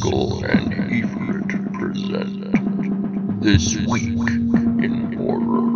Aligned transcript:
Sickle 0.00 0.42
and 0.46 1.74
present 1.74 3.42
This 3.42 3.76
Week 3.86 4.04
in 4.04 5.12
Horror. 5.18 5.66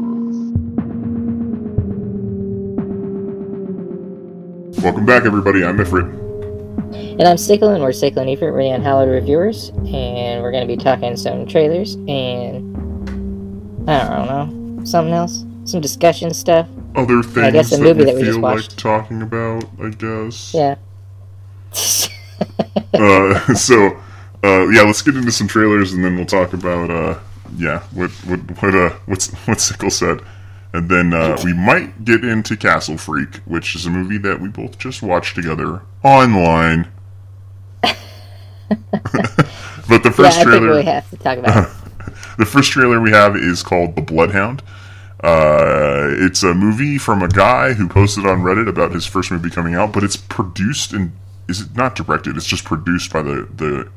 Welcome 4.82 5.04
back, 5.04 5.26
everybody. 5.26 5.62
I'm 5.62 5.77
Ifrit. 5.77 6.09
And 7.18 7.29
I'm 7.29 7.37
Sickle, 7.37 7.68
and 7.68 7.82
we're 7.82 7.92
Sickle 7.92 8.23
and 8.23 8.30
Efert, 8.30 8.55
we're 8.55 8.62
the 8.62 8.70
Unhallowed 8.70 9.10
Reviewers, 9.10 9.68
and 9.68 10.43
we're 10.43 10.52
going 10.52 10.66
to 10.66 10.75
be 10.75 10.82
talking 10.82 11.18
some 11.18 11.46
trailers 11.46 11.96
and 12.09 12.75
I 13.86 14.09
don't 14.09 14.27
know, 14.27 14.84
something 14.86 15.12
else, 15.12 15.45
some 15.64 15.82
discussion 15.82 16.32
stuff. 16.32 16.66
Other 16.96 17.22
things 17.22 17.36
I 17.36 17.50
guess 17.50 17.68
the 17.68 17.77
that 17.77 17.82
movie 17.82 17.98
we 18.00 18.04
that 18.06 18.14
we 18.14 18.22
feel 18.22 18.30
just 18.30 18.41
like 18.41 18.54
watched. 18.56 18.79
talking 18.79 19.20
about, 19.20 19.64
I 19.79 19.91
guess. 19.91 20.54
Yeah. 20.54 20.77
Uh, 22.95 23.55
so, 23.55 24.00
uh, 24.45 24.69
yeah, 24.69 24.83
let's 24.83 25.01
get 25.01 25.16
into 25.16 25.33
some 25.33 25.48
trailers, 25.48 25.95
and 25.95 26.05
then 26.05 26.16
we'll 26.16 26.27
talk 26.27 26.53
about, 26.53 26.91
uh, 26.91 27.19
yeah, 27.57 27.80
what 27.93 28.11
what 28.27 28.41
what 28.62 28.75
uh, 28.75 28.91
what's 29.07 29.33
what 29.47 29.59
Sickle 29.59 29.91
said, 29.91 30.20
and 30.75 30.91
then 30.91 31.15
uh, 31.15 31.39
we 31.43 31.55
might 31.55 32.05
get 32.05 32.23
into 32.23 32.55
Castle 32.57 32.98
Freak, 32.98 33.37
which 33.47 33.75
is 33.75 33.87
a 33.87 33.91
movie 33.91 34.19
that 34.19 34.41
we 34.41 34.48
both 34.48 34.77
just 34.79 35.03
watched 35.03 35.34
together 35.34 35.80
online. 36.03 36.89
but 37.80 37.97
the 38.70 40.01
yeah, 40.05 40.11
first 40.11 40.37
think 40.37 40.48
trailer, 40.48 40.75
we 40.77 40.83
have 40.83 41.09
to 41.09 41.17
talk 41.17 41.39
about 41.39 41.70
the 42.39 42.47
first 42.47 42.70
trailer 42.73 43.01
we 43.01 43.12
have 43.12 43.37
is 43.37 43.62
called 43.62 43.97
The 43.97 44.03
Bloodhound. 44.03 44.62
Uh, 45.23 46.09
it's 46.19 46.42
a 46.42 46.53
movie 46.53 46.98
from 46.98 47.23
a 47.23 47.29
guy 47.29 47.73
who 47.73 47.89
posted 47.89 48.27
on 48.27 48.41
Reddit 48.41 48.69
about 48.69 48.92
his 48.92 49.06
first 49.06 49.31
movie 49.31 49.48
coming 49.48 49.75
out, 49.75 49.95
but 49.95 50.05
it's 50.05 50.17
produced 50.17 50.92
and 50.92 51.12
is 51.48 51.62
it 51.62 51.75
not 51.75 51.95
directed? 51.95 52.37
It's 52.37 52.47
just 52.47 52.65
produced 52.65 53.11
by 53.11 53.23
the 53.23 53.48
the 53.56 53.89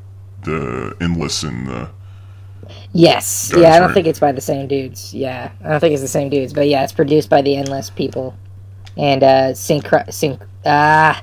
the 0.44 0.96
Endless 1.00 1.42
and 1.42 1.66
the 1.66 1.90
Yes. 2.92 3.50
Guys, 3.50 3.60
yeah, 3.62 3.72
I 3.74 3.78
don't 3.78 3.88
right? 3.88 3.94
think 3.94 4.06
it's 4.06 4.18
by 4.20 4.32
the 4.32 4.40
same 4.40 4.66
dudes. 4.68 5.14
Yeah, 5.14 5.50
I 5.64 5.70
don't 5.70 5.80
think 5.80 5.92
it's 5.94 6.02
the 6.02 6.08
same 6.08 6.28
dudes, 6.28 6.52
but 6.52 6.68
yeah, 6.68 6.82
it's 6.84 6.92
produced 6.92 7.30
by 7.30 7.40
the 7.42 7.56
Endless 7.56 7.90
people. 7.90 8.36
And, 8.96 9.22
uh, 9.22 9.52
synchro- 9.52 10.12
sync- 10.12 10.42
ah, 10.66 11.22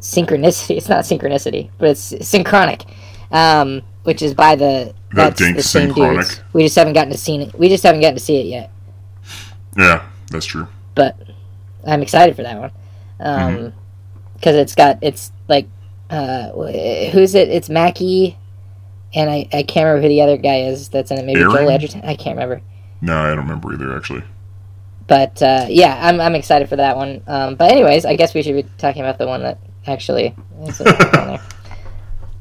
synchronicity. 0.00 0.76
It's 0.76 0.88
not 0.88 1.04
synchronicity, 1.04 1.70
but 1.78 1.90
it's 1.90 2.14
synchronic. 2.26 2.84
Um, 3.30 3.82
which 4.04 4.22
is 4.22 4.34
by 4.34 4.54
the, 4.54 4.94
that's 5.12 5.40
dank 5.40 5.56
the 5.56 5.62
same 5.62 5.88
Synchronic. 5.92 6.26
dudes. 6.26 6.40
We 6.52 6.62
just 6.62 6.76
haven't 6.76 6.92
gotten 6.92 7.10
to 7.12 7.18
see 7.18 7.36
it. 7.40 7.58
We 7.58 7.68
just 7.68 7.82
haven't 7.82 8.00
gotten 8.02 8.14
to 8.16 8.20
see 8.22 8.36
it 8.38 8.46
yet. 8.46 8.70
yeah, 9.76 10.04
that's 10.30 10.46
true. 10.46 10.68
but 10.94 11.16
I'm 11.86 12.02
excited 12.02 12.36
for 12.36 12.42
that 12.42 12.58
one 12.58 12.70
Mm-hmm. 13.20 13.76
because 14.34 14.56
it's 14.56 14.74
got 14.74 14.98
it's 15.00 15.32
like 15.48 15.66
uh, 16.10 16.50
who's 17.10 17.34
it? 17.34 17.48
It's 17.48 17.68
Mackie, 17.68 18.36
and 19.14 19.30
I, 19.30 19.48
I 19.52 19.62
can't 19.62 19.86
remember 19.86 20.02
who 20.02 20.08
the 20.08 20.20
other 20.22 20.36
guy 20.36 20.62
is 20.62 20.88
that's 20.88 21.10
in 21.10 21.18
it. 21.18 21.24
Maybe 21.24 21.40
Joel 21.40 21.56
Aaron? 21.58 21.70
Edgerton. 21.70 22.00
I 22.04 22.14
can't 22.14 22.36
remember, 22.36 22.62
No, 23.00 23.16
I 23.16 23.28
don't 23.28 23.38
remember 23.38 23.72
either. 23.72 23.96
Actually, 23.96 24.22
but 25.06 25.42
uh, 25.42 25.66
yeah, 25.68 25.98
I'm 26.06 26.20
I'm 26.20 26.34
excited 26.34 26.68
for 26.68 26.76
that 26.76 26.96
one. 26.96 27.22
Um, 27.26 27.54
but 27.56 27.70
anyways, 27.72 28.04
I 28.04 28.16
guess 28.16 28.34
we 28.34 28.42
should 28.42 28.54
be 28.54 28.68
talking 28.78 29.02
about 29.02 29.18
the 29.18 29.26
one 29.26 29.42
that 29.42 29.58
actually 29.86 30.34
is 30.66 30.78
there. 30.78 31.40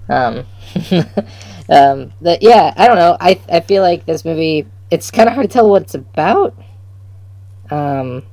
Um, 0.09 0.45
um, 1.69 2.13
but 2.21 2.41
yeah, 2.43 2.73
I 2.75 2.87
don't 2.87 2.97
know. 2.97 3.15
I 3.19 3.39
I 3.49 3.61
feel 3.61 3.81
like 3.81 4.05
this 4.05 4.25
movie. 4.25 4.67
It's 4.91 5.09
kind 5.09 5.27
of 5.27 5.33
hard 5.33 5.47
to 5.49 5.51
tell 5.53 5.67
what 5.69 5.81
it's 5.83 5.95
about. 5.95 6.53
Um, 7.71 8.23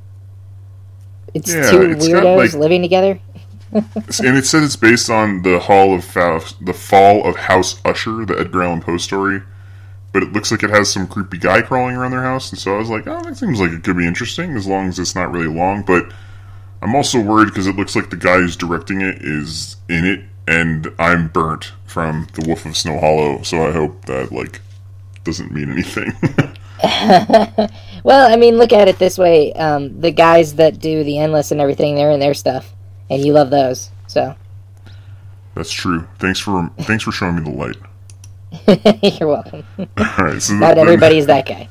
it's 1.33 1.55
Yeah, 1.55 1.71
two 1.71 1.83
it's 1.93 2.07
weirdos 2.07 2.37
like- 2.37 2.53
living 2.55 2.83
together. 2.83 3.19
and 3.73 4.37
it 4.37 4.47
says 4.47 4.65
it's 4.65 4.77
based 4.77 5.11
on 5.11 5.43
the 5.43 5.61
Hall 5.61 5.95
of 5.95 6.13
the 6.13 6.75
Fall 6.75 7.25
of 7.25 7.37
House 7.37 7.81
Usher, 7.85 8.25
the 8.25 8.39
Edgar 8.39 8.63
Allan 8.63 8.81
Poe 8.81 8.97
story. 8.97 9.43
But 10.13 10.25
it 10.25 10.33
looks 10.33 10.51
like 10.51 10.65
it 10.65 10.71
has 10.71 10.91
some 10.91 11.07
creepy 11.07 11.39
guy 11.39 11.63
crawling 11.63 11.95
around 11.95 12.11
their 12.11 12.23
house, 12.23 12.51
and 12.51 12.59
so 12.59 12.75
I 12.75 12.79
was 12.79 12.91
like, 12.91 13.07
"Oh, 13.07 13.23
that 13.23 13.37
seems 13.37 13.61
like 13.61 13.71
it 13.71 13.85
could 13.85 13.97
be 13.97 14.07
interesting 14.07 14.57
as 14.57 14.67
long 14.67 14.89
as 14.89 14.99
it's 14.99 15.15
not 15.15 15.33
really 15.33 15.47
long." 15.47 15.83
But 15.83 16.13
I'm 16.83 16.97
also 16.97 17.21
worried 17.21 17.47
because 17.47 17.69
it 17.69 17.77
looks 17.77 17.95
like 17.95 18.11
the 18.11 18.17
guy 18.17 18.39
who's 18.39 18.57
directing 18.57 19.03
it 19.03 19.23
is 19.23 19.77
in 19.89 20.05
it, 20.05 20.25
and 20.49 20.93
I'm 20.99 21.29
burnt 21.29 21.73
from 21.87 22.27
The 22.35 22.45
Wolf 22.45 22.67
of 22.67 22.77
Snow 22.77 22.99
Hollow, 22.99 23.43
so 23.43 23.65
I 23.65 23.71
hope 23.71 24.07
that 24.07 24.33
like 24.33 24.61
doesn't 25.23 25.53
mean 25.53 25.71
anything. 25.71 26.13
Well, 28.03 28.33
I 28.33 28.37
mean, 28.37 28.57
look 28.57 28.73
at 28.73 28.89
it 28.89 28.99
this 28.99 29.19
way: 29.19 29.53
um, 29.53 30.01
the 30.01 30.11
guys 30.11 30.55
that 30.55 30.81
do 30.81 31.05
the 31.05 31.19
endless 31.19 31.51
and 31.51 31.61
everything, 31.61 31.95
they're 31.95 32.11
in 32.11 32.21
their 32.21 32.35
stuff, 32.35 32.73
and 33.11 33.25
you 33.25 33.33
love 33.33 33.51
those. 33.51 33.91
So 34.07 34.35
That's 35.55 35.71
true. 35.73 36.07
Thanks 36.19 36.41
for 36.41 36.71
thanks 36.83 37.05
for 37.05 37.13
showing 37.13 37.37
me 37.37 37.43
the 37.43 37.51
light. 37.51 37.77
you're 39.21 39.29
welcome. 39.29 39.65
All 39.79 39.87
right, 40.19 40.41
so 40.41 40.55
Not 40.55 40.77
then- 40.77 40.79
everybody 40.87 41.19
is 41.19 41.27
that 41.27 41.47
guy. 41.47 41.69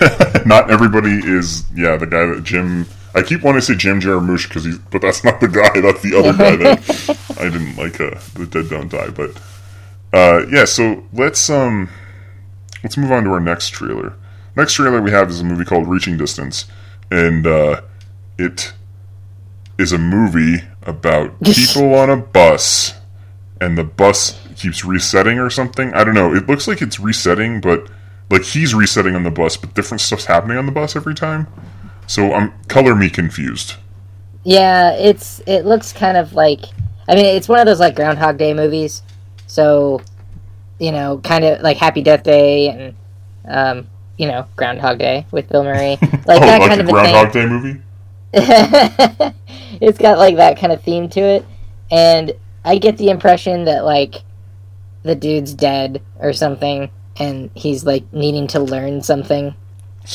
not 0.46 0.70
everybody 0.70 1.14
is 1.24 1.64
yeah 1.74 1.96
the 1.96 2.06
guy 2.06 2.24
that 2.26 2.42
Jim. 2.44 2.86
I 3.12 3.22
keep 3.22 3.42
wanting 3.42 3.60
to 3.60 3.66
say 3.66 3.74
Jim 3.74 4.00
Jarmusch 4.00 4.46
because 4.46 4.64
he's, 4.64 4.78
but 4.78 5.02
that's 5.02 5.24
not 5.24 5.40
the 5.40 5.48
guy. 5.48 5.80
That's 5.80 6.00
the 6.00 6.16
other 6.16 6.32
guy 6.32 6.54
that 6.54 7.36
I 7.40 7.48
didn't 7.50 7.74
like. 7.76 8.00
Uh, 8.00 8.20
the 8.34 8.46
Dead 8.46 8.68
Don't 8.70 8.88
Die, 8.88 9.10
but 9.10 9.40
uh, 10.12 10.46
yeah. 10.48 10.64
So 10.64 11.02
let's 11.12 11.50
um 11.50 11.88
let's 12.84 12.96
move 12.96 13.10
on 13.10 13.24
to 13.24 13.30
our 13.30 13.40
next 13.40 13.70
trailer. 13.70 14.14
Next 14.54 14.74
trailer 14.74 15.00
we 15.02 15.10
have 15.10 15.28
is 15.28 15.40
a 15.40 15.44
movie 15.44 15.64
called 15.64 15.88
Reaching 15.88 16.16
Distance, 16.16 16.66
and 17.10 17.44
uh, 17.48 17.80
it 18.38 18.72
is 19.76 19.90
a 19.92 19.98
movie 19.98 20.62
about 20.82 21.40
people 21.44 21.94
on 21.94 22.10
a 22.10 22.16
bus, 22.16 22.94
and 23.60 23.76
the 23.76 23.84
bus 23.84 24.40
keeps 24.56 24.84
resetting 24.84 25.38
or 25.38 25.50
something. 25.50 25.92
I 25.94 26.04
don't 26.04 26.14
know. 26.14 26.34
It 26.34 26.46
looks 26.46 26.68
like 26.68 26.82
it's 26.82 27.00
resetting, 27.00 27.60
but 27.60 27.88
like 28.30 28.44
he's 28.44 28.74
resetting 28.74 29.14
on 29.14 29.22
the 29.22 29.30
bus, 29.30 29.56
but 29.56 29.74
different 29.74 30.00
stuff's 30.00 30.26
happening 30.26 30.56
on 30.56 30.66
the 30.66 30.72
bus 30.72 30.96
every 30.96 31.14
time. 31.14 31.46
So 32.06 32.32
I'm 32.32 32.52
color 32.68 32.94
me 32.94 33.08
confused. 33.10 33.74
Yeah, 34.44 34.92
it's 34.92 35.40
it 35.46 35.64
looks 35.64 35.92
kind 35.92 36.16
of 36.16 36.32
like 36.32 36.64
I 37.08 37.16
mean, 37.16 37.26
it's 37.26 37.48
one 37.48 37.58
of 37.58 37.66
those 37.66 37.80
like 37.80 37.96
Groundhog 37.96 38.38
Day 38.38 38.54
movies. 38.54 39.02
So, 39.48 40.00
you 40.78 40.92
know, 40.92 41.18
kind 41.18 41.44
of 41.44 41.60
like 41.60 41.76
Happy 41.76 42.02
Death 42.02 42.22
Day 42.22 42.68
and 42.68 42.94
um, 43.46 43.88
you 44.16 44.28
know, 44.28 44.46
Groundhog 44.54 44.98
Day 44.98 45.26
with 45.32 45.48
Bill 45.48 45.64
Murray, 45.64 45.98
like 46.00 46.00
oh, 46.00 46.46
that 46.46 46.60
like 46.60 46.68
kind 46.68 46.80
a 46.80 46.84
of 46.84 46.88
a 46.88 46.92
Groundhog 46.92 47.32
thing. 47.32 47.48
Day 47.48 47.48
movie. 47.48 47.82
it's 49.80 49.98
got 49.98 50.18
like 50.18 50.36
that 50.36 50.58
kind 50.58 50.72
of 50.72 50.82
theme 50.82 51.08
to 51.10 51.20
it, 51.20 51.44
and 51.90 52.32
I 52.64 52.78
get 52.78 52.96
the 52.98 53.10
impression 53.10 53.64
that 53.64 53.84
like 53.84 54.16
the 55.02 55.14
dude's 55.14 55.54
dead 55.54 56.02
or 56.18 56.32
something, 56.32 56.90
and 57.16 57.50
he's 57.54 57.84
like 57.84 58.12
needing 58.12 58.46
to 58.48 58.60
learn 58.60 59.02
something 59.02 59.54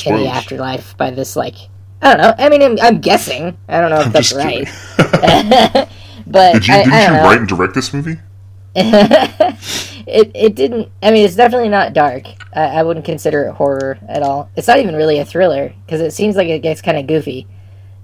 in 0.04 0.16
the 0.16 0.28
afterlife 0.28 0.96
by 0.96 1.10
this 1.10 1.36
like 1.36 1.56
I 2.02 2.14
don't 2.14 2.22
know. 2.22 2.34
I 2.44 2.48
mean, 2.48 2.62
I'm, 2.62 2.78
I'm 2.80 3.00
guessing. 3.00 3.56
I 3.68 3.80
don't 3.80 3.90
know 3.90 4.00
if 4.00 4.06
I'm 4.06 4.12
that's 4.12 4.32
right, 4.32 4.68
but 6.26 6.52
Did 6.52 6.68
you 6.68 6.74
I, 6.74 6.78
didn't 6.78 6.92
I 6.92 7.02
you 7.02 7.08
don't 7.08 7.16
know. 7.16 7.22
write 7.24 7.38
and 7.38 7.48
direct 7.48 7.74
this 7.74 7.92
movie? 7.92 8.18
it 8.74 10.30
it 10.34 10.54
didn't. 10.54 10.90
I 11.02 11.10
mean, 11.10 11.24
it's 11.24 11.36
definitely 11.36 11.70
not 11.70 11.94
dark. 11.94 12.24
I, 12.54 12.64
I 12.78 12.82
wouldn't 12.82 13.06
consider 13.06 13.44
it 13.44 13.54
horror 13.54 13.98
at 14.08 14.22
all. 14.22 14.50
It's 14.56 14.68
not 14.68 14.78
even 14.78 14.94
really 14.94 15.18
a 15.18 15.24
thriller 15.24 15.72
because 15.86 16.00
it 16.00 16.12
seems 16.12 16.36
like 16.36 16.48
it 16.48 16.60
gets 16.60 16.82
kind 16.82 16.98
of 16.98 17.06
goofy. 17.06 17.46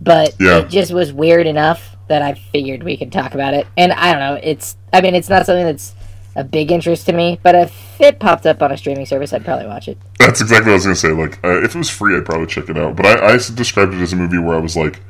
But 0.03 0.35
Yeah. 0.41 0.59
it 0.61 0.69
just 0.69 0.93
was 0.93 1.13
weird 1.13 1.47
enough 1.47 1.97
that 2.09 2.23
I 2.23 2.35
figured 2.35 2.83
we 2.83 2.97
could 2.97 3.13
talk 3.13 3.35
about 3.35 3.55
it. 3.55 3.67
And 3.77 3.93
I 3.93 4.13
don't 4.13 4.21
know. 4.21 4.41
It's. 4.43 4.77
I 4.93 5.01
mean, 5.01 5.15
it's 5.15 5.29
not 5.29 5.47
something 5.47 5.65
that's 5.65 5.95
a 6.35 6.45
big 6.45 6.71
interest 6.73 7.07
to 7.07 7.13
me. 7.13 7.39
But 7.43 7.55
if 7.55 8.01
it 8.01 8.19
popped 8.19 8.47
up 8.47 8.63
on 8.63 8.73
a 8.73 8.77
streaming 8.77 9.07
service, 9.07 9.33
I'd 9.33 9.45
probably 9.45 9.67
watch 9.67 9.89
it. 9.89 9.99
That's 10.19 10.41
exactly 10.41 10.67
what 10.67 10.73
I 10.73 10.77
was 10.77 10.85
gonna 10.85 10.97
say. 10.97 11.13
Like, 11.13 11.39
uh, 11.45 11.63
if 11.63 11.75
it 11.75 11.79
was 11.79 11.91
free, 11.91 12.17
I'd 12.17 12.25
probably 12.27 12.47
check 12.47 12.69
it 12.69 12.77
out. 12.77 12.97
But 12.97 13.07
I, 13.07 13.35
I 13.35 13.37
described 13.37 13.95
it 13.95 14.01
as 14.01 14.13
a 14.13 14.17
movie 14.17 14.39
where 14.39 14.57
I 14.57 14.61
was 14.61 14.77
like, 14.77 15.01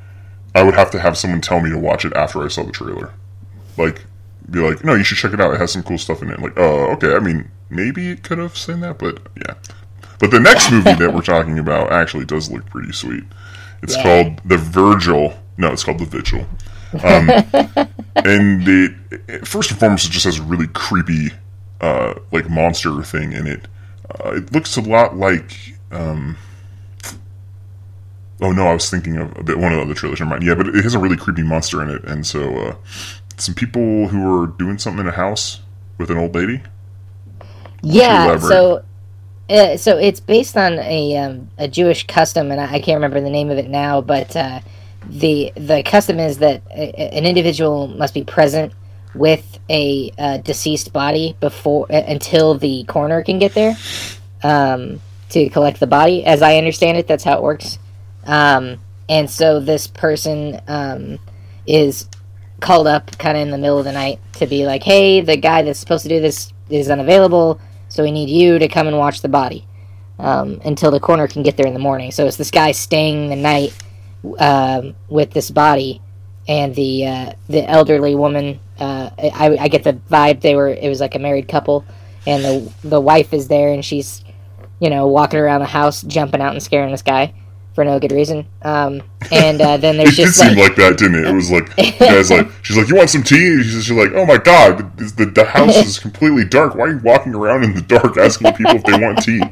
I 0.54 0.62
would 0.62 0.74
have 0.74 0.90
to 0.90 1.00
have 1.00 1.16
someone 1.16 1.40
tell 1.40 1.60
me 1.60 1.70
to 1.70 1.78
watch 1.78 2.04
it 2.04 2.12
after 2.14 2.42
I 2.42 2.48
saw 2.48 2.62
the 2.64 2.72
trailer. 2.72 3.12
Like, 3.78 4.04
be 4.50 4.58
like, 4.58 4.84
no, 4.84 4.94
you 4.94 5.04
should 5.04 5.16
check 5.18 5.32
it 5.32 5.40
out. 5.40 5.54
It 5.54 5.60
has 5.60 5.72
some 5.72 5.82
cool 5.82 5.98
stuff 5.98 6.22
in 6.22 6.30
it. 6.30 6.40
Like, 6.40 6.52
oh, 6.58 6.90
okay. 6.92 7.14
I 7.14 7.20
mean, 7.20 7.50
maybe 7.70 8.08
it 8.10 8.22
could 8.22 8.38
have 8.38 8.56
said 8.56 8.82
that, 8.82 8.98
but 8.98 9.18
yeah. 9.36 9.54
But 10.18 10.30
the 10.30 10.40
next 10.40 10.70
movie 10.72 10.92
that 10.94 11.14
we're 11.14 11.22
talking 11.22 11.58
about 11.58 11.92
actually 11.92 12.24
does 12.26 12.50
look 12.50 12.66
pretty 12.66 12.92
sweet. 12.92 13.24
It's 13.82 13.96
Yeah. 13.96 14.02
called 14.02 14.40
The 14.44 14.56
Virgil. 14.56 15.38
No, 15.58 15.72
it's 15.72 15.84
called 15.84 15.98
The 15.98 16.06
Vigil. 16.06 16.46
Um, 16.94 17.28
and 18.16 18.64
the 18.66 18.94
first 19.44 19.70
and 19.70 19.78
foremost, 19.80 20.06
it 20.06 20.10
just 20.10 20.24
has 20.24 20.38
a 20.38 20.42
really 20.42 20.66
creepy, 20.68 21.30
uh, 21.80 22.14
like 22.30 22.48
monster 22.50 23.02
thing 23.02 23.32
in 23.32 23.46
it. 23.46 23.66
Uh, 24.24 24.32
it 24.34 24.52
looks 24.52 24.76
a 24.76 24.80
lot 24.80 25.16
like. 25.16 25.56
Um, 25.90 26.36
oh 28.40 28.52
no, 28.52 28.66
I 28.66 28.74
was 28.74 28.90
thinking 28.90 29.16
of 29.18 29.36
a 29.38 29.42
bit 29.42 29.58
one 29.58 29.72
of 29.72 29.78
the 29.78 29.84
other 29.84 29.94
trailers. 29.94 30.20
Never 30.20 30.30
mind. 30.30 30.42
Yeah, 30.42 30.54
but 30.54 30.68
it 30.68 30.82
has 30.84 30.94
a 30.94 30.98
really 30.98 31.16
creepy 31.16 31.42
monster 31.42 31.82
in 31.82 31.90
it, 31.90 32.04
and 32.04 32.26
so 32.26 32.56
uh, 32.56 32.74
some 33.36 33.54
people 33.54 34.08
who 34.08 34.42
are 34.42 34.46
doing 34.48 34.78
something 34.78 35.00
in 35.00 35.08
a 35.08 35.16
house 35.16 35.60
with 35.98 36.10
an 36.10 36.18
old 36.18 36.34
lady. 36.34 36.62
Yeah. 37.82 38.38
So. 38.38 38.84
Uh, 39.52 39.76
so 39.76 39.98
it's 39.98 40.18
based 40.20 40.56
on 40.56 40.78
a 40.78 41.16
um, 41.18 41.50
a 41.58 41.68
Jewish 41.68 42.06
custom, 42.06 42.50
and 42.50 42.58
I, 42.58 42.74
I 42.74 42.80
can't 42.80 42.96
remember 42.96 43.20
the 43.20 43.28
name 43.28 43.50
of 43.50 43.58
it 43.58 43.68
now. 43.68 44.00
But 44.00 44.34
uh, 44.34 44.60
the 45.06 45.52
the 45.56 45.82
custom 45.84 46.18
is 46.18 46.38
that 46.38 46.62
a, 46.70 47.14
an 47.14 47.26
individual 47.26 47.86
must 47.88 48.14
be 48.14 48.24
present 48.24 48.72
with 49.14 49.58
a 49.68 50.10
uh, 50.16 50.38
deceased 50.38 50.94
body 50.94 51.36
before 51.38 51.86
uh, 51.90 52.02
until 52.06 52.54
the 52.54 52.84
coroner 52.84 53.22
can 53.22 53.38
get 53.38 53.52
there 53.52 53.76
um, 54.42 55.02
to 55.28 55.50
collect 55.50 55.80
the 55.80 55.86
body. 55.86 56.24
As 56.24 56.40
I 56.40 56.56
understand 56.56 56.96
it, 56.96 57.06
that's 57.06 57.24
how 57.24 57.36
it 57.36 57.42
works. 57.42 57.78
Um, 58.24 58.78
and 59.06 59.30
so 59.30 59.60
this 59.60 59.86
person 59.86 60.62
um, 60.66 61.18
is 61.66 62.08
called 62.60 62.86
up 62.86 63.18
kind 63.18 63.36
of 63.36 63.42
in 63.42 63.50
the 63.50 63.58
middle 63.58 63.78
of 63.78 63.84
the 63.84 63.92
night 63.92 64.18
to 64.34 64.46
be 64.46 64.64
like, 64.64 64.82
"Hey, 64.82 65.20
the 65.20 65.36
guy 65.36 65.60
that's 65.60 65.78
supposed 65.78 66.04
to 66.04 66.08
do 66.08 66.22
this 66.22 66.54
is 66.70 66.88
unavailable, 66.88 67.60
so 67.92 68.02
we 68.02 68.10
need 68.10 68.30
you 68.30 68.58
to 68.58 68.68
come 68.68 68.86
and 68.86 68.96
watch 68.96 69.20
the 69.20 69.28
body 69.28 69.66
um, 70.18 70.60
until 70.64 70.90
the 70.90 70.98
coroner 70.98 71.28
can 71.28 71.42
get 71.42 71.58
there 71.58 71.66
in 71.66 71.74
the 71.74 71.80
morning." 71.80 72.10
So 72.10 72.26
it's 72.26 72.38
this 72.38 72.50
guy 72.50 72.72
staying 72.72 73.28
the 73.28 73.36
night 73.36 73.76
um, 74.38 74.94
with 75.08 75.32
this 75.32 75.50
body, 75.50 76.00
and 76.48 76.74
the 76.74 77.06
uh, 77.06 77.32
the 77.48 77.68
elderly 77.68 78.14
woman. 78.14 78.60
Uh, 78.78 79.10
I, 79.18 79.56
I 79.60 79.68
get 79.68 79.84
the 79.84 79.92
vibe 80.10 80.40
they 80.40 80.56
were. 80.56 80.68
It 80.68 80.88
was 80.88 81.00
like 81.00 81.14
a 81.14 81.18
married 81.18 81.48
couple, 81.48 81.84
and 82.26 82.42
the 82.42 82.72
the 82.82 83.00
wife 83.00 83.34
is 83.34 83.48
there, 83.48 83.72
and 83.72 83.84
she's 83.84 84.24
you 84.80 84.88
know 84.88 85.06
walking 85.06 85.38
around 85.38 85.60
the 85.60 85.66
house, 85.66 86.00
jumping 86.02 86.40
out 86.40 86.52
and 86.52 86.62
scaring 86.62 86.90
this 86.90 87.02
guy 87.02 87.34
for 87.74 87.84
no 87.84 87.98
good 87.98 88.12
reason. 88.12 88.46
Um, 88.62 89.02
and 89.30 89.60
uh, 89.60 89.76
then 89.76 89.96
there's 89.96 90.10
It 90.12 90.16
did 90.16 90.26
just 90.26 90.38
seem 90.38 90.56
like, 90.56 90.68
like 90.68 90.76
that, 90.76 90.98
didn't 90.98 91.16
it? 91.16 91.26
It 91.26 91.34
was 91.34 91.50
like, 91.50 91.76
guy's 91.98 92.30
like, 92.30 92.48
she's 92.62 92.76
like, 92.76 92.88
you 92.88 92.96
want 92.96 93.10
some 93.10 93.22
tea? 93.22 93.62
She's, 93.62 93.84
she's 93.84 93.96
like, 93.96 94.12
oh 94.14 94.26
my 94.26 94.38
god, 94.38 94.96
the, 94.98 95.26
the, 95.26 95.44
house 95.44 95.76
is 95.76 95.98
completely 96.00 96.44
dark. 96.44 96.74
Why 96.74 96.86
are 96.86 96.90
you 96.92 96.98
walking 96.98 97.34
around 97.34 97.64
in 97.64 97.74
the 97.74 97.82
dark 97.82 98.16
asking 98.16 98.52
people 98.54 98.76
if 98.76 98.84
they 98.84 98.98
want 98.98 99.22
tea? 99.22 99.42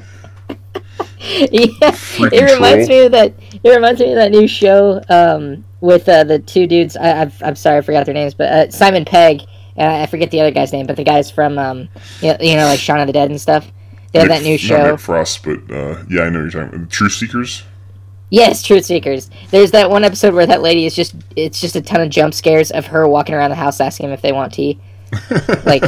yeah, 1.18 1.90
Freaking 1.92 2.32
it 2.32 2.54
reminds 2.54 2.86
troll. 2.86 3.00
me 3.00 3.06
of 3.06 3.12
that. 3.12 3.34
It 3.62 3.70
reminds 3.70 4.00
me 4.00 4.10
of 4.10 4.16
that 4.16 4.30
new 4.30 4.46
show 4.48 5.02
um, 5.08 5.64
with 5.80 6.08
uh, 6.08 6.24
the 6.24 6.38
two 6.38 6.66
dudes. 6.66 6.96
I, 6.96 7.22
I've, 7.22 7.42
I'm 7.42 7.56
sorry, 7.56 7.78
I 7.78 7.80
forgot 7.82 8.06
their 8.06 8.14
names, 8.14 8.34
but 8.34 8.52
uh, 8.52 8.70
Simon 8.70 9.04
Pegg 9.04 9.42
and 9.76 9.90
I 9.90 10.06
forget 10.06 10.30
the 10.30 10.40
other 10.40 10.50
guy's 10.50 10.72
name, 10.72 10.86
but 10.86 10.96
the 10.96 11.04
guys 11.04 11.30
from 11.30 11.58
um, 11.58 11.88
you 12.20 12.28
know, 12.28 12.36
you 12.40 12.56
know 12.56 12.66
like 12.66 12.80
Shaun 12.80 13.00
of 13.00 13.06
the 13.06 13.12
Dead 13.12 13.30
and 13.30 13.40
stuff. 13.40 13.70
They 14.12 14.18
have 14.18 14.28
that 14.28 14.42
new 14.42 14.58
show. 14.58 14.96
Frost, 14.96 15.44
but 15.44 15.58
uh, 15.70 16.02
yeah, 16.08 16.22
I 16.22 16.30
know 16.30 16.42
what 16.42 16.52
you're 16.52 16.64
talking 16.64 16.80
about. 16.80 16.90
Truth 16.90 17.12
Seekers? 17.12 17.62
Yes, 18.30 18.62
Truth 18.62 18.84
Seekers. 18.86 19.28
There's 19.50 19.72
that 19.72 19.90
one 19.90 20.04
episode 20.04 20.34
where 20.34 20.46
that 20.46 20.62
lady 20.62 20.86
is 20.86 20.94
just 20.94 21.14
it's 21.36 21.60
just 21.60 21.74
a 21.76 21.80
ton 21.82 22.00
of 22.00 22.10
jump 22.10 22.32
scares 22.32 22.70
of 22.70 22.86
her 22.86 23.06
walking 23.08 23.34
around 23.34 23.50
the 23.50 23.56
house 23.56 23.80
asking 23.80 24.06
them 24.06 24.14
if 24.14 24.22
they 24.22 24.32
want 24.32 24.52
tea. 24.54 24.78
Like 25.64 25.82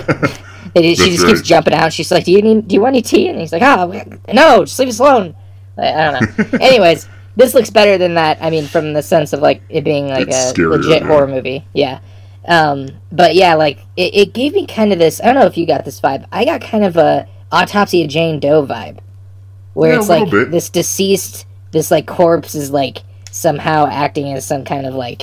they, 0.74 0.94
she 0.94 1.04
That's 1.10 1.10
just 1.16 1.26
keeps 1.26 1.42
jumping 1.42 1.74
out. 1.74 1.92
She's 1.92 2.10
like, 2.10 2.24
"Do 2.24 2.32
you 2.32 2.40
need 2.42 2.66
do 2.68 2.74
you 2.74 2.80
want 2.80 2.94
any 2.94 3.02
tea?" 3.02 3.28
And 3.28 3.38
he's 3.38 3.52
like, 3.52 3.62
"Oh, 3.62 3.92
no, 4.32 4.64
just 4.64 4.78
leave 4.78 4.88
us 4.88 4.98
alone." 5.00 5.34
Like, 5.76 5.94
I 5.94 6.10
don't 6.10 6.38
know. 6.52 6.58
Anyways, 6.60 7.08
this 7.36 7.52
looks 7.54 7.68
better 7.70 7.98
than 7.98 8.14
that. 8.14 8.38
I 8.40 8.48
mean, 8.50 8.66
from 8.66 8.92
the 8.94 9.02
sense 9.02 9.32
of 9.32 9.40
like 9.40 9.62
it 9.68 9.84
being 9.84 10.08
like 10.08 10.28
It's 10.28 10.50
a 10.50 10.54
scarier, 10.54 10.70
legit 10.70 11.02
yeah. 11.02 11.06
horror 11.08 11.26
movie. 11.26 11.66
Yeah. 11.74 12.00
Um, 12.46 12.88
but 13.12 13.34
yeah, 13.34 13.54
like 13.54 13.78
it, 13.96 14.14
it 14.14 14.32
gave 14.34 14.54
me 14.54 14.66
kind 14.66 14.92
of 14.92 14.98
this. 14.98 15.20
I 15.20 15.26
don't 15.26 15.34
know 15.36 15.46
if 15.46 15.56
you 15.58 15.66
got 15.66 15.84
this 15.84 16.00
vibe. 16.00 16.26
I 16.32 16.44
got 16.44 16.60
kind 16.62 16.84
of 16.84 16.96
a 16.96 17.28
autopsy 17.52 18.02
of 18.02 18.08
Jane 18.10 18.40
Doe 18.40 18.66
vibe, 18.66 18.98
where 19.74 19.92
Yeah, 19.92 19.98
it's 19.98 20.08
a 20.08 20.10
like 20.20 20.30
bit. 20.30 20.50
this 20.50 20.70
deceased, 20.70 21.44
this 21.72 21.90
like 21.90 22.06
corpse 22.06 22.54
is 22.54 22.70
like 22.70 22.98
somehow 23.30 23.86
acting 23.86 24.32
as 24.32 24.46
some 24.46 24.64
kind 24.64 24.86
of 24.86 24.94
like 24.94 25.22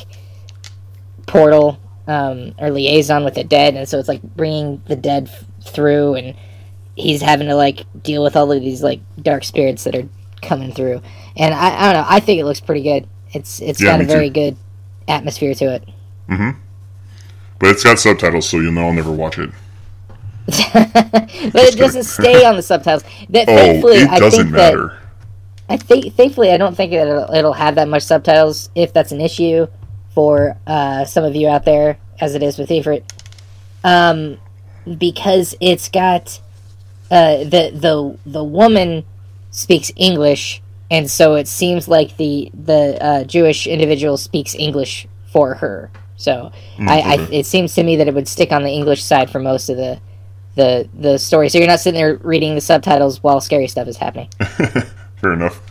portal 1.28 1.80
um, 2.08 2.54
or 2.58 2.72
liaison 2.72 3.24
with 3.24 3.36
the 3.36 3.44
dead, 3.44 3.76
and 3.76 3.88
so 3.88 4.00
it's 4.00 4.08
like 4.08 4.22
bringing 4.22 4.82
the 4.88 4.96
dead 4.96 5.30
f- 5.32 5.44
through, 5.74 6.16
and 6.16 6.36
he's 6.96 7.22
having 7.22 7.48
to 7.48 7.56
like 7.56 7.86
deal 8.02 8.24
with 8.24 8.36
all 8.36 8.52
of 8.52 8.62
these 8.62 8.82
like 8.82 9.00
dark 9.22 9.44
spirits 9.44 9.84
that 9.84 9.96
are 9.96 10.08
coming 10.42 10.74
through. 10.74 11.02
And 11.38 11.54
I, 11.54 11.68
I 11.90 11.94
don't 11.94 12.02
know. 12.02 12.08
I 12.10 12.20
think 12.20 12.40
it 12.40 12.46
looks 12.46 12.60
pretty 12.62 12.82
good. 12.82 13.08
It's 13.32 13.62
it's 13.62 13.80
Yeah, 13.82 13.92
got 13.92 13.96
a 14.02 14.04
me 14.04 14.06
too. 14.06 14.12
very 14.14 14.30
good 14.32 14.58
atmosphere 15.08 15.54
to 15.54 15.66
it. 15.76 15.88
Mhm. 16.28 16.56
But 17.60 17.70
it's 17.72 17.84
got 17.84 18.00
subtitles, 18.00 18.50
so 18.50 18.58
you'll 18.60 18.72
know 18.72 18.88
I'll 18.88 18.94
never 18.94 19.12
watch 19.12 19.38
it. 19.38 19.52
but 20.74 21.56
it 21.56 21.78
doesn't 21.78 22.04
stay 22.06 22.44
on 22.46 22.56
the 22.56 22.64
subtitles. 22.64 23.04
That 23.30 23.48
Oh, 23.50 23.56
thankfully, 23.56 23.98
it 23.98 24.10
I 24.10 24.20
doesn't 24.20 24.46
think 24.46 24.56
that 24.56 24.74
matter. 24.74 24.99
I 25.70 25.78
think 25.78 26.16
thankfully 26.16 26.52
I 26.52 26.58
don't 26.58 26.76
think 26.76 26.92
that 26.92 27.08
it'll, 27.08 27.34
it'll 27.34 27.54
have 27.54 27.76
that 27.76 27.88
much 27.88 28.04
subtitles 28.04 28.70
if 28.74 28.92
that's 28.92 29.12
an 29.12 29.22
issue 29.22 29.68
for 30.16 30.58
uh, 30.66 31.06
some 31.06 31.24
of 31.24 31.36
you 31.36 31.48
out 31.48 31.64
there, 31.64 32.00
as 32.20 32.34
it 32.34 32.42
is 32.42 32.58
with 32.58 32.70
Efrit, 32.70 33.04
um, 33.84 34.38
because 34.98 35.56
it's 35.62 35.88
got 35.88 36.42
uh, 37.12 37.38
the 37.44 37.72
the 37.74 38.18
the 38.26 38.44
woman 38.44 39.06
speaks 39.52 39.92
English, 39.96 40.62
and 40.90 41.10
so 41.10 41.36
it 41.36 41.48
seems 41.48 41.88
like 41.88 42.18
the 42.18 42.52
the 42.54 42.98
uh, 43.02 43.24
Jewish 43.24 43.68
individual 43.68 44.18
speaks 44.18 44.56
English 44.56 45.08
for 45.32 45.54
her. 45.56 45.92
So 46.18 46.52
I, 46.80 47.00
I 47.00 47.14
it 47.32 47.46
seems 47.46 47.76
to 47.76 47.84
me 47.84 47.96
that 47.96 48.08
it 48.08 48.14
would 48.14 48.28
stick 48.28 48.52
on 48.52 48.64
the 48.64 48.72
English 48.72 49.04
side 49.04 49.30
for 49.30 49.40
most 49.40 49.70
of 49.70 49.78
the 49.78 50.02
the 50.56 50.90
the 50.94 51.18
story. 51.18 51.50
So 51.50 51.60
you're 51.60 51.68
not 51.68 51.80
sitting 51.80 52.00
there 52.00 52.16
reading 52.18 52.56
the 52.56 52.62
subtitles 52.62 53.24
while 53.24 53.40
scary 53.40 53.68
stuff 53.68 53.88
is 53.88 53.98
happening. 53.98 54.30
Fair 55.22 55.34
enough. 55.34 55.62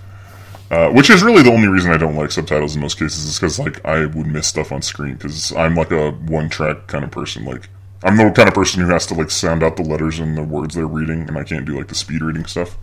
Uh, 0.70 0.90
which 0.90 1.08
is 1.08 1.22
really 1.22 1.42
the 1.42 1.50
only 1.50 1.68
reason 1.68 1.90
I 1.90 1.96
don't 1.96 2.14
like 2.14 2.30
subtitles 2.30 2.76
in 2.76 2.82
most 2.82 2.98
cases, 2.98 3.24
is 3.24 3.38
because 3.38 3.58
like 3.58 3.82
I 3.86 4.04
would 4.04 4.26
miss 4.26 4.46
stuff 4.46 4.70
on 4.70 4.82
screen 4.82 5.14
because 5.14 5.50
I'm 5.52 5.74
like 5.74 5.90
a 5.90 6.10
one-track 6.10 6.88
kind 6.88 7.04
of 7.04 7.10
person. 7.10 7.46
Like 7.46 7.70
I'm 8.02 8.16
the 8.16 8.30
kind 8.30 8.48
of 8.48 8.54
person 8.54 8.82
who 8.82 8.88
has 8.90 9.06
to 9.06 9.14
like 9.14 9.30
sound 9.30 9.62
out 9.62 9.76
the 9.76 9.82
letters 9.82 10.18
and 10.18 10.36
the 10.36 10.42
words 10.42 10.74
they're 10.74 10.86
reading, 10.86 11.22
and 11.26 11.38
I 11.38 11.44
can't 11.44 11.64
do 11.64 11.76
like 11.76 11.88
the 11.88 11.94
speed 11.94 12.20
reading 12.20 12.44
stuff. 12.44 12.76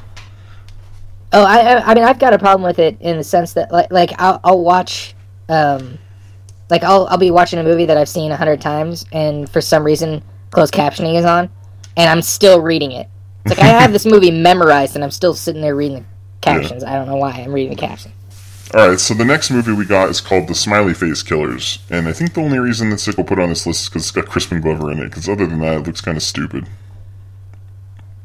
Oh, 1.31 1.43
I, 1.43 1.59
I, 1.59 1.91
I 1.91 1.95
mean, 1.95 2.03
I've 2.03 2.17
got 2.19 2.33
a 2.33 2.39
problem 2.39 2.63
with 2.63 2.79
it 2.79 2.97
in 3.01 3.17
the 3.17 3.23
sense 3.23 3.53
that, 3.53 3.71
like, 3.71 3.91
like 3.91 4.11
I'll, 4.19 4.39
I'll 4.43 4.63
watch, 4.63 5.15
um, 5.49 5.97
like 6.69 6.83
I'll, 6.83 7.07
I'll 7.07 7.17
be 7.17 7.29
watching 7.29 7.59
a 7.59 7.63
movie 7.63 7.85
that 7.85 7.97
I've 7.97 8.09
seen 8.09 8.31
a 8.31 8.37
hundred 8.37 8.61
times, 8.61 9.05
and 9.11 9.49
for 9.49 9.61
some 9.61 9.83
reason, 9.83 10.23
closed 10.51 10.73
captioning 10.73 11.19
is 11.19 11.25
on, 11.25 11.49
and 11.97 12.09
I'm 12.09 12.21
still 12.21 12.61
reading 12.61 12.93
it. 12.93 13.09
It's 13.45 13.57
like 13.57 13.63
I 13.63 13.67
have 13.67 13.91
this 13.91 14.05
movie 14.07 14.31
memorized, 14.31 14.95
and 14.95 15.03
I'm 15.03 15.11
still 15.11 15.33
sitting 15.33 15.61
there 15.61 15.75
reading 15.75 15.97
the 15.99 16.05
captions. 16.45 16.83
I 16.83 16.93
don't 16.93 17.07
know 17.07 17.17
why 17.17 17.31
I'm 17.31 17.51
reading 17.53 17.71
the 17.75 17.81
caption. 17.81 18.11
All 18.73 18.89
right, 18.89 18.99
so 18.99 19.13
the 19.13 19.23
next 19.25 19.51
movie 19.51 19.71
we 19.73 19.85
got 19.85 20.09
is 20.09 20.19
called 20.19 20.47
The 20.47 20.55
Smiley 20.55 20.93
Face 20.93 21.21
Killers, 21.23 21.79
and 21.89 22.07
I 22.07 22.13
think 22.13 22.33
the 22.33 22.41
only 22.41 22.59
reason 22.59 22.89
that 22.89 22.99
Sickle 22.99 23.23
put 23.23 23.39
on 23.39 23.49
this 23.49 23.65
list 23.67 23.83
is 23.83 23.89
because 23.89 24.01
it's 24.03 24.11
got 24.11 24.25
Crispin 24.25 24.59
Glover 24.61 24.91
in 24.91 24.99
it. 24.99 25.05
Because 25.05 25.29
other 25.29 25.45
than 25.45 25.59
that, 25.59 25.77
it 25.77 25.87
looks 25.87 26.01
kind 26.01 26.17
of 26.17 26.23
stupid. 26.23 26.67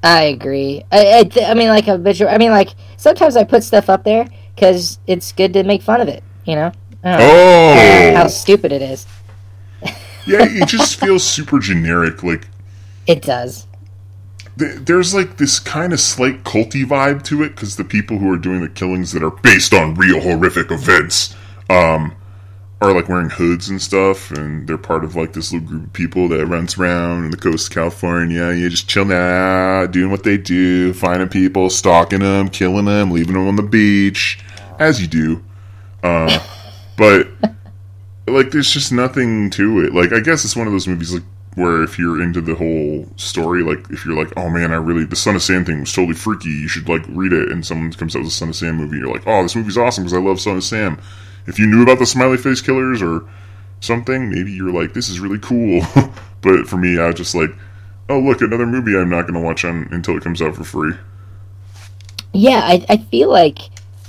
I 0.03 0.23
agree. 0.23 0.83
I, 0.91 1.19
I, 1.19 1.25
th- 1.25 1.47
I 1.47 1.55
mean, 1.55 1.69
like 1.69 1.87
a 1.89 1.99
visual. 1.99 2.31
I 2.31 2.39
mean, 2.39 2.51
like 2.51 2.71
sometimes 2.97 3.37
I 3.37 3.45
put 3.45 3.63
stuff 3.63 3.91
up 3.91 4.03
there 4.05 4.27
because 4.55 4.99
it's 5.07 5.31
good 5.33 5.53
to 5.53 5.63
make 5.63 5.83
fun 5.83 6.01
of 6.01 6.09
it. 6.09 6.25
You 6.47 6.55
know. 6.57 6.73
Oh! 7.05 7.19
Know 7.19 8.13
how 8.17 8.25
Oh, 8.25 8.29
stupid 8.29 8.73
it 8.73 8.83
is. 8.83 9.07
yeah, 10.27 10.39
it 10.49 10.69
just 10.69 10.99
feels 10.99 11.23
super 11.23 11.59
generic. 11.59 12.23
Like 12.23 12.49
It 13.07 13.23
does. 13.23 13.67
Th- 14.61 14.77
there's 14.85 15.15
like 15.15 15.39
this 15.39 15.59
kind 15.59 15.93
of 15.93 15.99
slight 15.99 16.45
culty 16.45 16.85
vibe 16.85 17.25
to 17.25 17.43
it 17.43 17.51
because 17.51 17.77
the 17.77 17.85
people 17.85 18.19
who 18.19 18.33
are 18.33 18.39
doing 18.39 18.61
the 18.61 18.69
killings 18.69 19.13
that 19.13 19.23
are 19.23 19.31
based 19.31 19.75
on 19.75 19.95
real 19.95 20.21
horrific 20.21 20.71
events 20.71 21.35
um, 21.69 22.15
are 22.81 22.95
like 22.95 23.09
wearing 23.09 23.31
hoods 23.31 23.69
and 23.69 23.81
stuff, 23.81 24.31
and 24.31 24.69
they're 24.69 24.79
part 24.79 25.05
of 25.05 25.17
like 25.17 25.33
this 25.33 25.53
little 25.53 25.67
group 25.67 25.85
of 25.85 25.93
people 25.93 26.29
that 26.29 26.47
runs 26.47 26.79
around 26.79 27.25
in 27.25 27.31
the 27.31 27.37
coast 27.37 27.69
of 27.69 27.75
California. 27.75 28.53
You 28.53 28.69
just 28.69 28.89
chilling 28.89 29.13
out, 29.13 29.91
doing 29.91 30.11
what 30.11 30.23
they 30.23 30.37
do, 30.37 30.93
finding 30.93 31.29
people, 31.29 31.71
stalking 31.71 32.21
them, 32.21 32.49
killing 32.49 32.85
them, 32.85 33.11
leaving 33.11 33.35
them 33.35 33.49
on 33.49 33.57
the 33.57 33.63
beach, 33.63 34.39
as 34.79 35.01
you 35.01 35.09
do. 35.09 35.43
Uh, 36.03 36.39
but 36.97 37.29
like, 38.27 38.51
there's 38.51 38.71
just 38.71 38.93
nothing 38.93 39.51
to 39.51 39.81
it. 39.85 39.95
Like, 39.95 40.13
I 40.13 40.21
guess 40.21 40.45
it's 40.45 40.57
one 40.57 40.67
of 40.67 40.73
those 40.73 40.87
movies 40.87 41.13
like 41.13 41.25
where 41.61 41.83
if 41.83 41.99
you're 41.99 42.23
into 42.23 42.41
the 42.41 42.55
whole 42.55 43.07
story, 43.17 43.63
like 43.63 43.91
if 43.91 44.07
you're 44.07 44.17
like, 44.17 44.33
oh 44.39 44.49
man, 44.49 44.73
I 44.73 44.77
really 44.77 45.05
the 45.05 45.15
Son 45.15 45.37
of 45.37 45.43
Sam 45.43 45.65
thing 45.65 45.81
was 45.81 45.93
totally 45.93 46.15
freaky, 46.15 46.49
you 46.49 46.69
should 46.69 46.89
like 46.89 47.03
read 47.09 47.35
it. 47.35 47.51
And 47.51 47.65
someone 47.65 47.93
comes 47.93 48.17
out 48.17 48.21
with 48.21 48.29
a 48.29 48.33
Son 48.33 48.49
of 48.49 48.57
Sam 48.57 48.77
movie, 48.77 48.97
you're 48.97 49.13
like, 49.13 49.27
oh, 49.27 49.43
this 49.43 49.55
movie's 49.55 49.77
awesome 49.77 50.05
because 50.05 50.17
I 50.17 50.21
love 50.21 50.41
Son 50.41 50.57
of 50.57 50.65
Sam. 50.65 50.99
If 51.47 51.59
you 51.59 51.67
knew 51.67 51.83
about 51.83 51.99
the 51.99 52.07
Smiley 52.07 52.39
Face 52.39 52.63
Killers 52.63 53.03
or 53.03 53.29
something, 53.81 54.31
maybe 54.31 54.53
you're 54.53 54.73
like, 54.73 54.95
this 54.95 55.11
is 55.11 55.21
really 55.21 55.39
cool. 55.39 55.83
but 56.41 56.67
for 56.67 56.79
me, 56.79 56.99
I 56.99 57.07
was 57.09 57.17
just 57.17 57.35
like, 57.35 57.51
oh 58.09 58.19
look, 58.19 58.41
another 58.41 58.67
movie 58.67 58.97
I'm 58.97 59.11
not 59.11 59.27
gonna 59.27 59.41
watch 59.41 59.65
on 59.67 59.87
until 59.93 60.17
it 60.17 60.25
comes 60.25 60.41
out 60.41 60.57
for 60.57 60.65
free. 60.65 60.95
Yeah, 62.33 62.61
I, 62.65 62.87
I 62.89 62.97
feel 62.97 63.31
like 63.31 63.59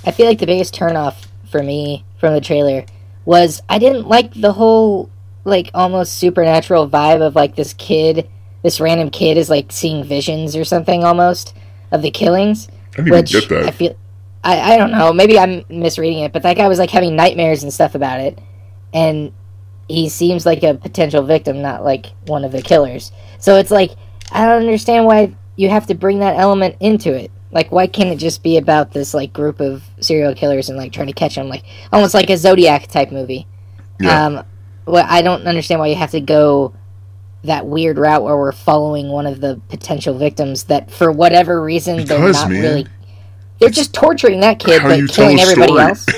I 0.06 0.10
feel 0.10 0.26
like 0.26 0.38
the 0.38 0.46
biggest 0.46 0.74
turnoff 0.74 1.26
for 1.50 1.62
me 1.62 2.04
from 2.18 2.32
the 2.32 2.40
trailer 2.40 2.86
was 3.26 3.62
I 3.68 3.78
didn't 3.78 4.08
like 4.08 4.32
the 4.32 4.52
whole 4.54 5.10
like 5.44 5.70
almost 5.74 6.14
supernatural 6.18 6.88
vibe 6.88 7.20
of 7.20 7.34
like 7.34 7.56
this 7.56 7.74
kid, 7.74 8.28
this 8.62 8.80
random 8.80 9.10
kid 9.10 9.36
is 9.36 9.50
like 9.50 9.72
seeing 9.72 10.04
visions 10.04 10.56
or 10.56 10.64
something 10.64 11.04
almost 11.04 11.54
of 11.90 12.02
the 12.02 12.10
killings. 12.10 12.68
I 12.98 13.02
Which. 13.02 13.50
I 13.50 13.70
feel 13.70 13.96
I, 14.44 14.74
I 14.74 14.76
don't 14.76 14.90
know, 14.90 15.12
maybe 15.12 15.38
I'm 15.38 15.64
misreading 15.68 16.20
it, 16.20 16.32
but 16.32 16.42
that 16.42 16.56
guy 16.56 16.66
was 16.66 16.78
like 16.78 16.90
having 16.90 17.14
nightmares 17.14 17.62
and 17.62 17.72
stuff 17.72 17.94
about 17.94 18.20
it. 18.20 18.40
And 18.92 19.32
he 19.88 20.08
seems 20.08 20.44
like 20.44 20.62
a 20.62 20.74
potential 20.74 21.22
victim, 21.22 21.62
not 21.62 21.84
like 21.84 22.06
one 22.26 22.44
of 22.44 22.52
the 22.52 22.62
killers. 22.62 23.12
So 23.38 23.56
it's 23.56 23.70
like 23.70 23.92
I 24.32 24.44
don't 24.44 24.60
understand 24.60 25.06
why 25.06 25.34
you 25.56 25.68
have 25.68 25.86
to 25.86 25.94
bring 25.94 26.20
that 26.20 26.36
element 26.36 26.76
into 26.80 27.12
it. 27.12 27.30
Like, 27.50 27.70
why 27.70 27.86
can't 27.86 28.08
it 28.08 28.16
just 28.16 28.42
be 28.42 28.56
about 28.56 28.92
this 28.92 29.12
like 29.12 29.32
group 29.32 29.60
of 29.60 29.84
serial 30.00 30.34
killers 30.34 30.70
and 30.70 30.78
like 30.78 30.92
trying 30.92 31.08
to 31.08 31.12
catch 31.12 31.34
them, 31.34 31.48
like 31.48 31.64
almost 31.92 32.14
like 32.14 32.30
a 32.30 32.36
Zodiac 32.36 32.86
type 32.86 33.12
movie? 33.12 33.46
Yeah. 34.00 34.26
Um, 34.26 34.44
well, 34.86 35.06
I 35.08 35.22
don't 35.22 35.46
understand 35.46 35.80
why 35.80 35.88
you 35.88 35.96
have 35.96 36.10
to 36.12 36.20
go 36.20 36.74
that 37.44 37.66
weird 37.66 37.98
route 37.98 38.22
where 38.22 38.36
we're 38.36 38.52
following 38.52 39.08
one 39.08 39.26
of 39.26 39.40
the 39.40 39.60
potential 39.68 40.14
victims 40.16 40.64
that 40.64 40.90
for 40.90 41.10
whatever 41.10 41.60
reason 41.60 42.04
they're 42.04 42.32
not 42.32 42.48
man. 42.48 42.62
really 42.62 42.86
they're 43.58 43.68
just 43.68 43.92
torturing 43.92 44.40
that 44.40 44.60
kid 44.60 44.80
but 44.82 45.08
killing 45.10 45.40
everybody 45.40 45.76
else. 45.78 46.06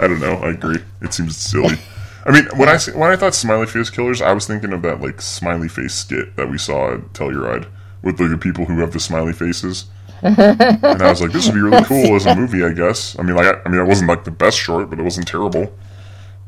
I 0.00 0.08
don't 0.08 0.20
know. 0.20 0.34
I 0.34 0.50
agree. 0.50 0.78
It 1.02 1.14
seems 1.14 1.36
silly. 1.36 1.78
I 2.26 2.32
mean, 2.32 2.46
when 2.56 2.68
I 2.68 2.78
when 2.94 3.10
I 3.10 3.16
thought 3.16 3.34
smiley 3.34 3.66
face 3.66 3.90
killers, 3.90 4.22
I 4.22 4.32
was 4.32 4.46
thinking 4.46 4.72
of 4.72 4.82
that 4.82 5.00
like 5.00 5.20
smiley 5.20 5.68
face 5.68 5.94
skit 5.94 6.36
that 6.36 6.50
we 6.50 6.58
saw 6.58 6.94
at 6.94 7.12
Telluride 7.12 7.66
with 8.02 8.20
like, 8.20 8.30
the 8.30 8.38
people 8.38 8.64
who 8.64 8.80
have 8.80 8.92
the 8.92 9.00
smiley 9.00 9.32
faces. 9.32 9.86
and 10.22 11.02
I 11.02 11.10
was 11.10 11.20
like, 11.20 11.32
this 11.32 11.46
would 11.46 11.54
be 11.54 11.60
really 11.60 11.84
cool 11.84 12.16
as 12.16 12.24
a 12.24 12.34
movie, 12.34 12.64
I 12.64 12.72
guess. 12.72 13.18
I 13.18 13.22
mean, 13.22 13.36
like, 13.36 13.46
I, 13.46 13.60
I 13.66 13.68
mean, 13.68 13.80
it 13.80 13.84
wasn't 13.84 14.08
like 14.08 14.24
the 14.24 14.30
best 14.30 14.58
short, 14.58 14.88
but 14.88 14.98
it 14.98 15.02
wasn't 15.02 15.28
terrible. 15.28 15.70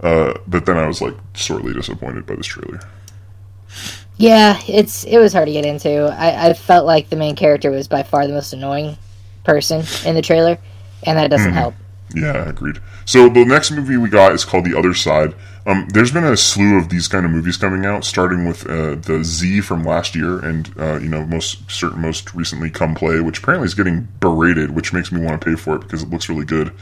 Uh, 0.06 0.38
but 0.46 0.64
then 0.66 0.76
I 0.76 0.86
was 0.86 1.02
like 1.02 1.16
sorely 1.34 1.72
disappointed 1.72 2.26
by 2.26 2.36
this 2.36 2.46
trailer. 2.46 2.78
Yeah, 4.18 4.60
it's 4.68 5.02
it 5.02 5.18
was 5.18 5.32
hard 5.32 5.46
to 5.48 5.52
get 5.52 5.66
into. 5.66 6.04
I, 6.16 6.50
I 6.50 6.52
felt 6.52 6.86
like 6.86 7.10
the 7.10 7.16
main 7.16 7.34
character 7.34 7.72
was 7.72 7.88
by 7.88 8.04
far 8.04 8.25
the 8.25 8.32
most 8.32 8.52
annoying 8.52 8.98
person 9.42 9.82
in 10.08 10.14
the 10.14 10.22
trailer, 10.22 10.58
and 11.02 11.18
that 11.18 11.28
doesn't 11.28 11.52
help. 11.52 11.75
Yeah, 12.14 12.48
agreed. 12.48 12.78
So 13.04 13.28
the 13.28 13.44
next 13.44 13.72
movie 13.72 13.96
we 13.96 14.08
got 14.08 14.30
is 14.30 14.44
called 14.44 14.64
The 14.64 14.78
Other 14.78 14.94
Side. 14.94 15.34
Um, 15.66 15.88
there's 15.92 16.12
been 16.12 16.22
a 16.22 16.36
slew 16.36 16.78
of 16.78 16.88
these 16.88 17.08
kind 17.08 17.26
of 17.26 17.32
movies 17.32 17.56
coming 17.56 17.84
out, 17.84 18.04
starting 18.04 18.46
with 18.46 18.64
uh, 18.70 18.94
the 18.94 19.25
Z 19.25 19.62
from 19.62 19.82
last 19.82 20.14
year, 20.14 20.38
and 20.38 20.72
uh, 20.78 21.00
you 21.00 21.08
know, 21.08 21.26
most 21.26 21.68
certain, 21.68 22.00
most 22.00 22.32
recently, 22.32 22.70
Come 22.70 22.94
Play, 22.94 23.18
which 23.20 23.40
apparently 23.40 23.66
is 23.66 23.75
getting 23.75 24.06
berated, 24.20 24.70
which 24.70 24.92
makes 24.92 25.10
me 25.10 25.20
want 25.20 25.40
to 25.40 25.44
pay 25.44 25.56
for 25.56 25.75
it 25.75 25.80
because 25.80 26.04
it 26.04 26.10
looks 26.10 26.28
really 26.28 26.46
good. 26.46 26.72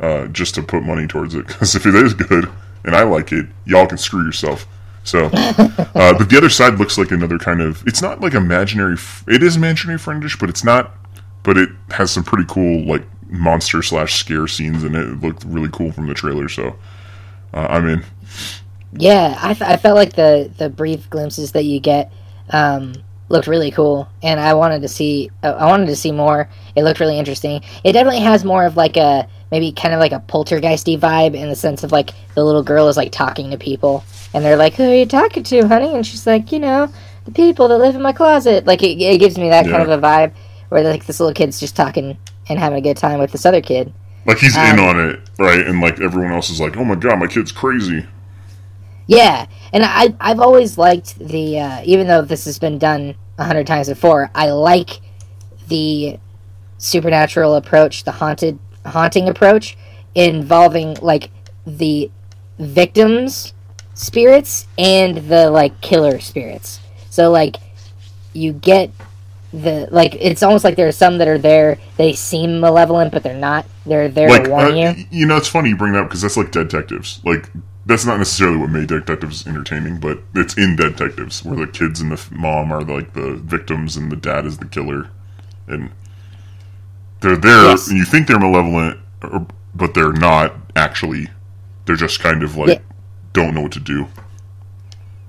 Uh, 0.00 0.28
just 0.28 0.54
to 0.54 0.62
put 0.62 0.82
money 0.82 1.06
towards 1.06 1.34
it, 1.34 1.46
because 1.46 1.76
if 1.76 1.84
it 1.84 1.94
is 1.94 2.14
good 2.14 2.50
and 2.84 2.94
I 2.94 3.02
like 3.02 3.32
it, 3.32 3.46
y'all 3.64 3.86
can 3.86 3.98
screw 3.98 4.24
yourself. 4.24 4.66
So, 5.04 5.26
uh, 5.32 6.16
but 6.18 6.28
the 6.28 6.36
other 6.36 6.50
side 6.50 6.74
looks 6.74 6.98
like 6.98 7.10
another 7.10 7.38
kind 7.38 7.60
of. 7.60 7.82
It's 7.86 8.02
not 8.02 8.20
like 8.20 8.34
imaginary. 8.34 8.96
It 9.26 9.42
is 9.42 9.56
imaginary 9.56 9.98
friendish, 9.98 10.38
but 10.38 10.48
it's 10.48 10.64
not. 10.64 10.94
But 11.42 11.56
it 11.56 11.70
has 11.90 12.10
some 12.10 12.22
pretty 12.22 12.44
cool 12.48 12.84
like 12.86 13.04
monster 13.30 13.82
slash 13.82 14.16
scare 14.16 14.46
scenes 14.46 14.84
in 14.84 14.94
it. 14.94 15.00
It 15.00 15.20
looked 15.20 15.44
really 15.44 15.70
cool 15.72 15.92
from 15.92 16.06
the 16.06 16.14
trailer. 16.14 16.48
So, 16.48 16.76
uh, 17.54 17.66
I'm 17.70 17.88
in. 17.88 18.04
Yeah, 18.92 19.38
I, 19.40 19.50
f- 19.52 19.62
I 19.62 19.76
felt 19.76 19.96
like 19.96 20.14
the 20.14 20.50
the 20.58 20.68
brief 20.68 21.08
glimpses 21.10 21.52
that 21.52 21.64
you 21.64 21.80
get 21.80 22.12
um, 22.50 22.94
looked 23.28 23.46
really 23.46 23.70
cool, 23.70 24.08
and 24.22 24.40
I 24.40 24.54
wanted 24.54 24.82
to 24.82 24.88
see 24.88 25.30
I 25.42 25.66
wanted 25.66 25.86
to 25.86 25.96
see 25.96 26.12
more. 26.12 26.48
It 26.74 26.84
looked 26.84 27.00
really 27.00 27.18
interesting. 27.18 27.62
It 27.84 27.92
definitely 27.92 28.20
has 28.20 28.44
more 28.44 28.64
of 28.66 28.76
like 28.76 28.96
a 28.96 29.28
maybe 29.50 29.72
kind 29.72 29.94
of 29.94 30.00
like 30.00 30.12
a 30.12 30.20
poltergeisty 30.20 30.98
vibe 30.98 31.34
in 31.34 31.48
the 31.48 31.56
sense 31.56 31.82
of 31.82 31.92
like 31.92 32.10
the 32.34 32.44
little 32.44 32.62
girl 32.62 32.88
is 32.88 32.96
like 32.96 33.12
talking 33.12 33.50
to 33.50 33.58
people, 33.58 34.04
and 34.32 34.44
they're 34.44 34.56
like, 34.56 34.74
"Who 34.74 34.84
are 34.84 34.94
you 34.94 35.06
talking 35.06 35.42
to, 35.44 35.68
honey?" 35.68 35.94
And 35.94 36.06
she's 36.06 36.26
like, 36.26 36.52
"You 36.52 36.60
know, 36.60 36.92
the 37.24 37.32
people 37.32 37.68
that 37.68 37.78
live 37.78 37.94
in 37.94 38.02
my 38.02 38.12
closet." 38.12 38.66
Like 38.66 38.82
it, 38.82 39.00
it 39.00 39.18
gives 39.18 39.38
me 39.38 39.48
that 39.50 39.66
kind 39.66 39.82
of 39.82 39.90
a 39.90 39.98
vibe 39.98 40.32
where 40.68 40.82
like 40.82 41.06
this 41.06 41.20
little 41.20 41.34
kid's 41.34 41.60
just 41.60 41.76
talking 41.76 42.16
and 42.48 42.58
having 42.58 42.78
a 42.78 42.82
good 42.82 42.96
time 42.96 43.18
with 43.18 43.32
this 43.32 43.46
other 43.46 43.60
kid. 43.60 43.92
Like 44.26 44.38
he's 44.38 44.56
in 44.56 44.78
Um, 44.78 44.80
on 44.80 45.10
it, 45.10 45.20
right? 45.38 45.66
And 45.66 45.80
like 45.80 46.00
everyone 46.00 46.32
else 46.32 46.50
is 46.50 46.60
like, 46.60 46.76
"Oh 46.76 46.84
my 46.84 46.94
god, 46.94 47.18
my 47.18 47.26
kid's 47.26 47.52
crazy." 47.52 48.06
Yeah, 49.06 49.46
and 49.72 49.82
I 49.84 50.14
I've 50.20 50.40
always 50.40 50.78
liked 50.78 51.18
the 51.18 51.58
uh, 51.58 51.82
even 51.84 52.06
though 52.06 52.22
this 52.22 52.44
has 52.44 52.58
been 52.58 52.78
done 52.78 53.16
a 53.38 53.44
hundred 53.44 53.66
times 53.66 53.88
before, 53.88 54.30
I 54.34 54.50
like 54.50 55.00
the 55.66 56.18
supernatural 56.78 57.56
approach, 57.56 58.04
the 58.04 58.12
haunted 58.12 58.58
haunting 58.86 59.28
approach, 59.28 59.76
involving 60.14 60.94
like 61.00 61.30
the 61.66 62.10
victims' 62.58 63.52
spirits 63.94 64.66
and 64.78 65.28
the 65.28 65.50
like 65.50 65.80
killer 65.80 66.20
spirits. 66.20 66.80
So 67.10 67.30
like 67.30 67.56
you 68.32 68.52
get 68.52 68.90
the 69.52 69.88
like 69.90 70.14
it's 70.14 70.42
almost 70.42 70.64
like 70.64 70.76
there 70.76 70.86
are 70.86 70.92
some 70.92 71.18
that 71.18 71.26
are 71.26 71.38
there 71.38 71.76
they 71.96 72.12
seem 72.12 72.60
malevolent 72.60 73.10
but 73.10 73.24
they're 73.24 73.34
not 73.34 73.66
they're 73.84 74.08
there 74.08 74.28
Like, 74.28 74.44
to 74.44 74.50
warn 74.50 74.72
uh, 74.72 74.94
you 74.96 75.04
you 75.10 75.26
know, 75.26 75.36
it's 75.36 75.48
funny 75.48 75.70
you 75.70 75.76
bring 75.76 75.92
that 75.94 76.02
up 76.02 76.08
because 76.08 76.22
that's 76.22 76.36
like 76.36 76.52
Dead 76.52 76.68
Detectives. 76.68 77.20
Like, 77.24 77.50
that's 77.86 78.04
not 78.04 78.18
necessarily 78.18 78.58
what 78.58 78.70
made 78.70 78.88
Dead 78.88 79.04
Detectives 79.04 79.46
entertaining, 79.46 79.98
but 79.98 80.20
it's 80.34 80.56
in 80.56 80.76
Dead 80.76 80.96
Detectives 80.96 81.44
where 81.44 81.66
the 81.66 81.72
kids 81.72 82.00
and 82.00 82.12
the 82.12 82.28
mom 82.30 82.72
are 82.72 82.82
like 82.82 83.14
the 83.14 83.34
victims 83.34 83.96
and 83.96 84.12
the 84.12 84.16
dad 84.16 84.46
is 84.46 84.58
the 84.58 84.66
killer, 84.66 85.08
and 85.66 85.90
they're 87.20 87.36
there 87.36 87.64
Yes. 87.64 87.88
and 87.88 87.96
you 87.98 88.04
think 88.04 88.26
they're 88.26 88.38
malevolent, 88.38 88.98
or, 89.22 89.46
but 89.74 89.94
they're 89.94 90.12
not 90.12 90.54
actually. 90.76 91.28
They're 91.86 91.96
just 91.96 92.20
kind 92.20 92.42
of 92.42 92.56
like 92.56 92.68
Yeah. 92.68 92.78
don't 93.32 93.54
know 93.54 93.62
what 93.62 93.72
to 93.72 93.80
do. 93.80 94.06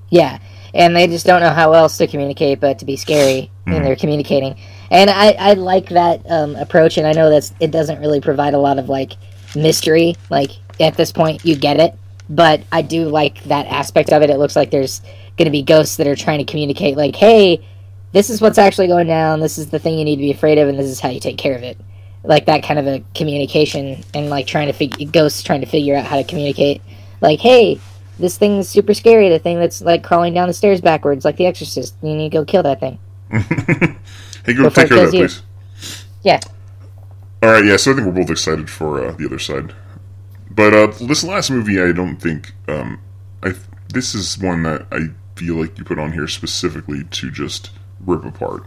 Yeah, 0.10 0.39
and 0.74 0.95
they 0.95 1.07
just 1.07 1.25
don't 1.25 1.41
know 1.41 1.51
how 1.51 1.74
else 1.74 1.98
to 1.98 2.07
communicate 2.07 2.60
but 2.60 2.79
to 2.79 2.86
be 2.86 2.98
scary 2.98 3.50
when 3.63 3.83
they're 3.83 3.95
communicating. 3.95 4.55
And 4.89 5.10
I, 5.10 5.31
I 5.39 5.53
like 5.53 5.89
that 5.89 6.29
um, 6.29 6.55
approach, 6.57 6.98
and 6.98 7.07
I 7.07 7.13
know 7.13 7.29
that's 7.29 7.53
it 7.60 7.71
doesn't 7.71 8.00
really 8.01 8.19
provide 8.19 8.53
a 8.53 8.57
lot 8.60 8.77
of 8.77 8.89
like 8.89 9.13
mystery. 9.55 10.15
Like 10.29 10.51
at 10.79 10.98
this 10.98 11.12
point, 11.13 11.45
you 11.45 11.55
get 11.55 11.79
it, 11.79 11.95
but 12.29 12.62
I 12.71 12.81
do 12.81 13.05
like 13.07 13.41
that 13.45 13.67
aspect 13.67 14.12
of 14.12 14.21
it. 14.21 14.29
It 14.29 14.38
looks 14.38 14.55
like 14.55 14.69
there's 14.71 15.01
going 15.38 15.45
to 15.45 15.51
be 15.51 15.62
ghosts 15.63 15.95
that 15.95 16.07
are 16.07 16.15
trying 16.15 16.39
to 16.39 16.45
communicate, 16.45 16.98
like, 16.98 17.15
"Hey, 17.15 17.65
this 18.13 18.30
is 18.30 18.41
what's 18.41 18.58
actually 18.58 18.88
going 18.88 19.08
down. 19.08 19.39
This 19.39 19.58
is 19.58 19.70
the 19.70 19.80
thing 19.80 19.98
you 19.98 20.06
need 20.06 20.18
to 20.18 20.22
be 20.22 20.32
afraid 20.32 20.58
of, 20.58 20.68
and 20.70 20.77
this 20.77 20.88
is 20.88 21.00
how 21.00 21.10
you 21.10 21.20
take 21.20 21.38
care 21.38 21.56
of 21.56 21.63
it." 21.63 21.77
Like 22.24 22.46
that 22.46 22.63
kind 22.63 22.80
of 22.80 22.88
a 22.88 23.03
communication, 23.15 24.03
and 24.13 24.30
like 24.30 24.48
trying 24.48 24.68
to 24.68 24.74
figure 24.74 25.08
ghosts 25.10 25.44
trying 25.44 25.62
to 25.62 25.68
figure 25.68 25.96
out 25.96 26.06
how 26.06 26.18
to 26.18 26.24
communicate. 26.24 26.82
Like, 27.22 27.39
hey, 27.39 27.80
this 28.20 28.38
thing's 28.38 28.70
super 28.70 28.94
scary. 28.94 29.30
The 29.30 29.39
thing 29.39 29.60
that's 29.60 29.82
like 29.82 30.03
crawling 30.03 30.34
down 30.34 30.48
the 30.48 30.53
stairs 30.53 30.82
backwards, 30.82 31.25
like 31.25 31.38
The 31.38 31.46
Exorcist. 31.48 31.96
You 32.01 32.15
need 32.15 32.32
to 32.32 32.38
go 32.38 32.46
kill 32.46 32.63
that 32.63 32.80
thing. 32.80 33.00
Hey, 34.46 34.53
go 34.56 34.70
take 34.70 34.89
care 34.89 35.06
of 35.06 35.12
that, 35.12 35.18
you. 35.18 35.27
please. 35.27 35.44
Yeah, 36.24 36.39
All 37.44 37.51
right, 37.51 37.65
yeah. 37.65 37.77
So 37.77 37.91
I 37.91 37.96
think 37.96 38.08
we're 38.08 38.13
both 38.13 38.30
excited 38.32 38.70
for 38.70 39.03
uh, 39.03 39.12
the 39.13 39.25
other 39.25 39.39
side. 39.39 39.74
But 40.50 40.74
uh, 40.74 40.88
this 41.00 41.24
last 41.24 41.51
movie, 41.51 41.82
I 41.82 41.91
don't 41.91 42.18
think. 42.18 42.53
Um, 42.68 43.01
I 43.44 43.53
this 43.94 44.15
is 44.15 44.38
one 44.39 44.63
that 44.63 44.86
I 44.91 45.10
feel 45.36 45.56
like 45.56 45.77
you 45.77 45.84
put 45.84 46.00
on 46.00 46.13
here 46.13 46.27
specifically 46.27 47.03
to 47.06 47.32
just 47.32 47.72
rip 48.05 48.25
apart. 48.25 48.63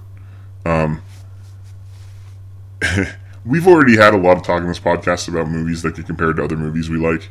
Um, 0.65 1.03
we've 3.45 3.67
already 3.67 3.97
had 3.97 4.15
a 4.15 4.19
lot 4.19 4.37
of 4.37 4.43
talk 4.43 4.63
in 4.63 4.69
this 4.69 4.81
podcast 4.81 5.29
about 5.29 5.49
movies 5.49 5.83
that 5.83 5.97
get 5.97 6.07
compared 6.07 6.37
to 6.37 6.45
other 6.45 6.57
movies 6.57 6.89
we 6.89 6.97
like, 6.97 7.31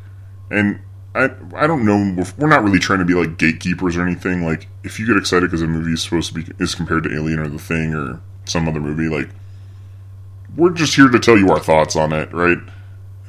and 0.52 0.80
I 1.16 1.32
I 1.56 1.68
don't 1.68 1.86
know. 1.86 2.14
We're, 2.18 2.34
we're 2.38 2.50
not 2.50 2.64
really 2.64 2.80
trying 2.80 3.00
to 3.00 3.06
be 3.06 3.14
like 3.14 3.38
gatekeepers 3.38 3.98
or 3.98 4.06
anything. 4.06 4.44
Like, 4.44 4.68
if 4.84 5.00
you 5.00 5.06
get 5.06 5.18
excited 5.18 5.48
because 5.48 5.62
a 5.62 5.68
movie 5.68 5.94
is 5.94 6.02
supposed 6.04 6.34
to 6.34 6.42
be 6.42 6.52
is 6.60 6.76
compared 6.76 7.04
to 7.04 7.14
Alien 7.14 7.40
or 7.40 7.48
The 7.48 7.60
Thing 7.60 7.94
or 7.94 8.22
some 8.46 8.68
other 8.68 8.80
movie, 8.80 9.08
like 9.08 9.30
we're 10.56 10.72
just 10.72 10.96
here 10.96 11.10
to 11.10 11.20
tell 11.20 11.38
you 11.38 11.50
our 11.50 11.60
thoughts 11.60 11.96
on 11.96 12.14
it, 12.14 12.32
right? 12.34 12.58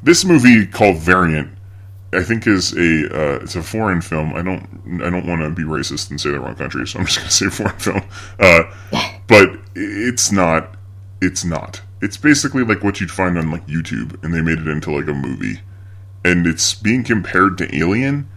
This 0.02 0.24
movie 0.24 0.66
called 0.66 0.98
Variant, 0.98 1.50
I 2.14 2.22
think, 2.22 2.46
is 2.46 2.72
a 2.72 3.06
uh, 3.14 3.38
it's 3.42 3.56
a 3.56 3.62
foreign 3.62 4.00
film. 4.00 4.34
I 4.34 4.42
don't 4.42 5.02
I 5.02 5.10
don't 5.10 5.26
want 5.26 5.42
to 5.42 5.50
be 5.50 5.62
racist 5.62 6.10
and 6.10 6.20
say 6.20 6.30
the 6.30 6.40
wrong 6.40 6.54
country, 6.54 6.86
so 6.86 6.98
I'm 6.98 7.06
just 7.06 7.18
gonna 7.18 7.30
say 7.30 7.48
foreign 7.48 7.78
film. 7.78 8.02
Uh, 8.38 8.64
but 9.26 9.58
it's 9.74 10.30
not. 10.32 10.74
It's 11.20 11.44
not. 11.44 11.82
It's 12.00 12.16
basically 12.16 12.64
like 12.64 12.82
what 12.82 13.00
you'd 13.00 13.10
find 13.10 13.38
on 13.38 13.50
like 13.50 13.66
YouTube, 13.66 14.22
and 14.22 14.34
they 14.34 14.42
made 14.42 14.58
it 14.58 14.68
into 14.68 14.90
like 14.90 15.08
a 15.08 15.14
movie, 15.14 15.60
and 16.24 16.46
it's 16.46 16.74
being 16.74 17.04
compared 17.04 17.58
to 17.58 17.76
Alien. 17.76 18.28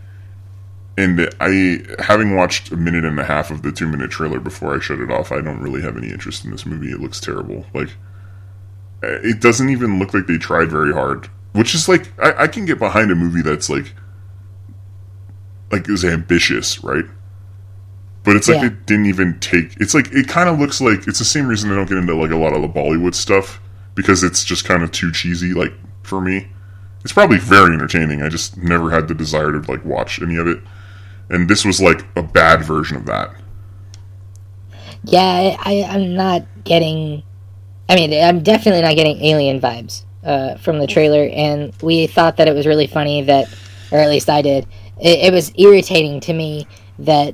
And 0.99 1.29
I, 1.39 1.83
having 2.01 2.35
watched 2.35 2.71
a 2.71 2.75
minute 2.75 3.05
and 3.05 3.19
a 3.19 3.23
half 3.23 3.51
of 3.51 3.61
the 3.61 3.71
two 3.71 3.87
minute 3.87 4.09
trailer 4.09 4.39
before 4.39 4.75
I 4.75 4.79
shut 4.79 4.99
it 4.99 5.11
off, 5.11 5.31
I 5.31 5.41
don't 5.41 5.61
really 5.61 5.81
have 5.81 5.95
any 5.95 6.09
interest 6.09 6.43
in 6.43 6.49
this 6.49 6.65
movie. 6.65 6.89
It 6.89 6.99
looks 6.99 7.19
terrible. 7.19 7.67
Like, 7.71 7.89
it 9.03 9.39
doesn't 9.39 9.69
even 9.69 9.99
look 9.99 10.15
like 10.15 10.25
they 10.25 10.39
tried 10.39 10.71
very 10.71 10.91
hard 10.91 11.29
which 11.53 11.73
is 11.73 11.87
like 11.87 12.11
I, 12.19 12.43
I 12.43 12.47
can 12.47 12.65
get 12.65 12.79
behind 12.79 13.11
a 13.11 13.15
movie 13.15 13.41
that's 13.41 13.69
like 13.69 13.93
like 15.71 15.89
is 15.89 16.05
ambitious 16.05 16.83
right 16.83 17.05
but 18.23 18.35
it's 18.35 18.47
like 18.47 18.61
Yeah. 18.61 18.67
it 18.67 18.85
didn't 18.85 19.07
even 19.07 19.39
take 19.39 19.75
it's 19.79 19.93
like 19.93 20.11
it 20.11 20.27
kind 20.27 20.49
of 20.49 20.59
looks 20.59 20.79
like 20.81 21.07
it's 21.07 21.19
the 21.19 21.25
same 21.25 21.47
reason 21.47 21.71
i 21.71 21.75
don't 21.75 21.89
get 21.89 21.97
into 21.97 22.15
like 22.15 22.31
a 22.31 22.37
lot 22.37 22.53
of 22.53 22.61
the 22.61 22.67
bollywood 22.67 23.15
stuff 23.15 23.59
because 23.95 24.23
it's 24.23 24.43
just 24.43 24.65
kind 24.65 24.83
of 24.83 24.91
too 24.91 25.11
cheesy 25.11 25.53
like 25.53 25.73
for 26.03 26.21
me 26.21 26.47
it's 27.03 27.13
probably 27.13 27.37
mm-hmm. 27.37 27.49
very 27.49 27.73
entertaining 27.73 28.21
i 28.21 28.29
just 28.29 28.57
never 28.57 28.91
had 28.91 29.07
the 29.07 29.13
desire 29.13 29.51
to 29.51 29.59
like 29.71 29.83
watch 29.83 30.21
any 30.21 30.37
of 30.37 30.47
it 30.47 30.59
and 31.29 31.49
this 31.49 31.65
was 31.65 31.81
like 31.81 32.05
a 32.15 32.23
bad 32.23 32.63
version 32.63 32.95
of 32.97 33.05
that 33.05 33.33
yeah. 35.03 35.55
I, 35.59 35.81
I 35.81 35.83
I'm 35.89 36.15
not 36.15 36.45
getting. 36.63 37.23
I 37.89 37.95
mean, 37.95 38.13
I'm 38.13 38.43
definitely 38.43 38.81
not 38.81 38.95
getting 38.95 39.21
alien 39.23 39.61
vibes 39.61 40.03
uh, 40.27 40.57
from 40.57 40.77
the 40.77 40.87
trailer, 40.87 41.27
and 41.31 41.73
we 41.81 42.05
thought 42.05 42.37
that 42.37 42.47
it 42.47 42.53
was 42.53 42.67
really 42.67 42.85
funny 42.85 43.23
that, 43.23 43.47
or 43.91 43.97
at 43.97 44.09
least 44.09 44.29
I 44.29 44.41
did. 44.41 44.67
It, 45.01 45.19
it 45.25 45.33
was 45.33 45.51
irritating 45.57 46.19
to 46.21 46.33
me 46.33 46.67
that 46.99 47.33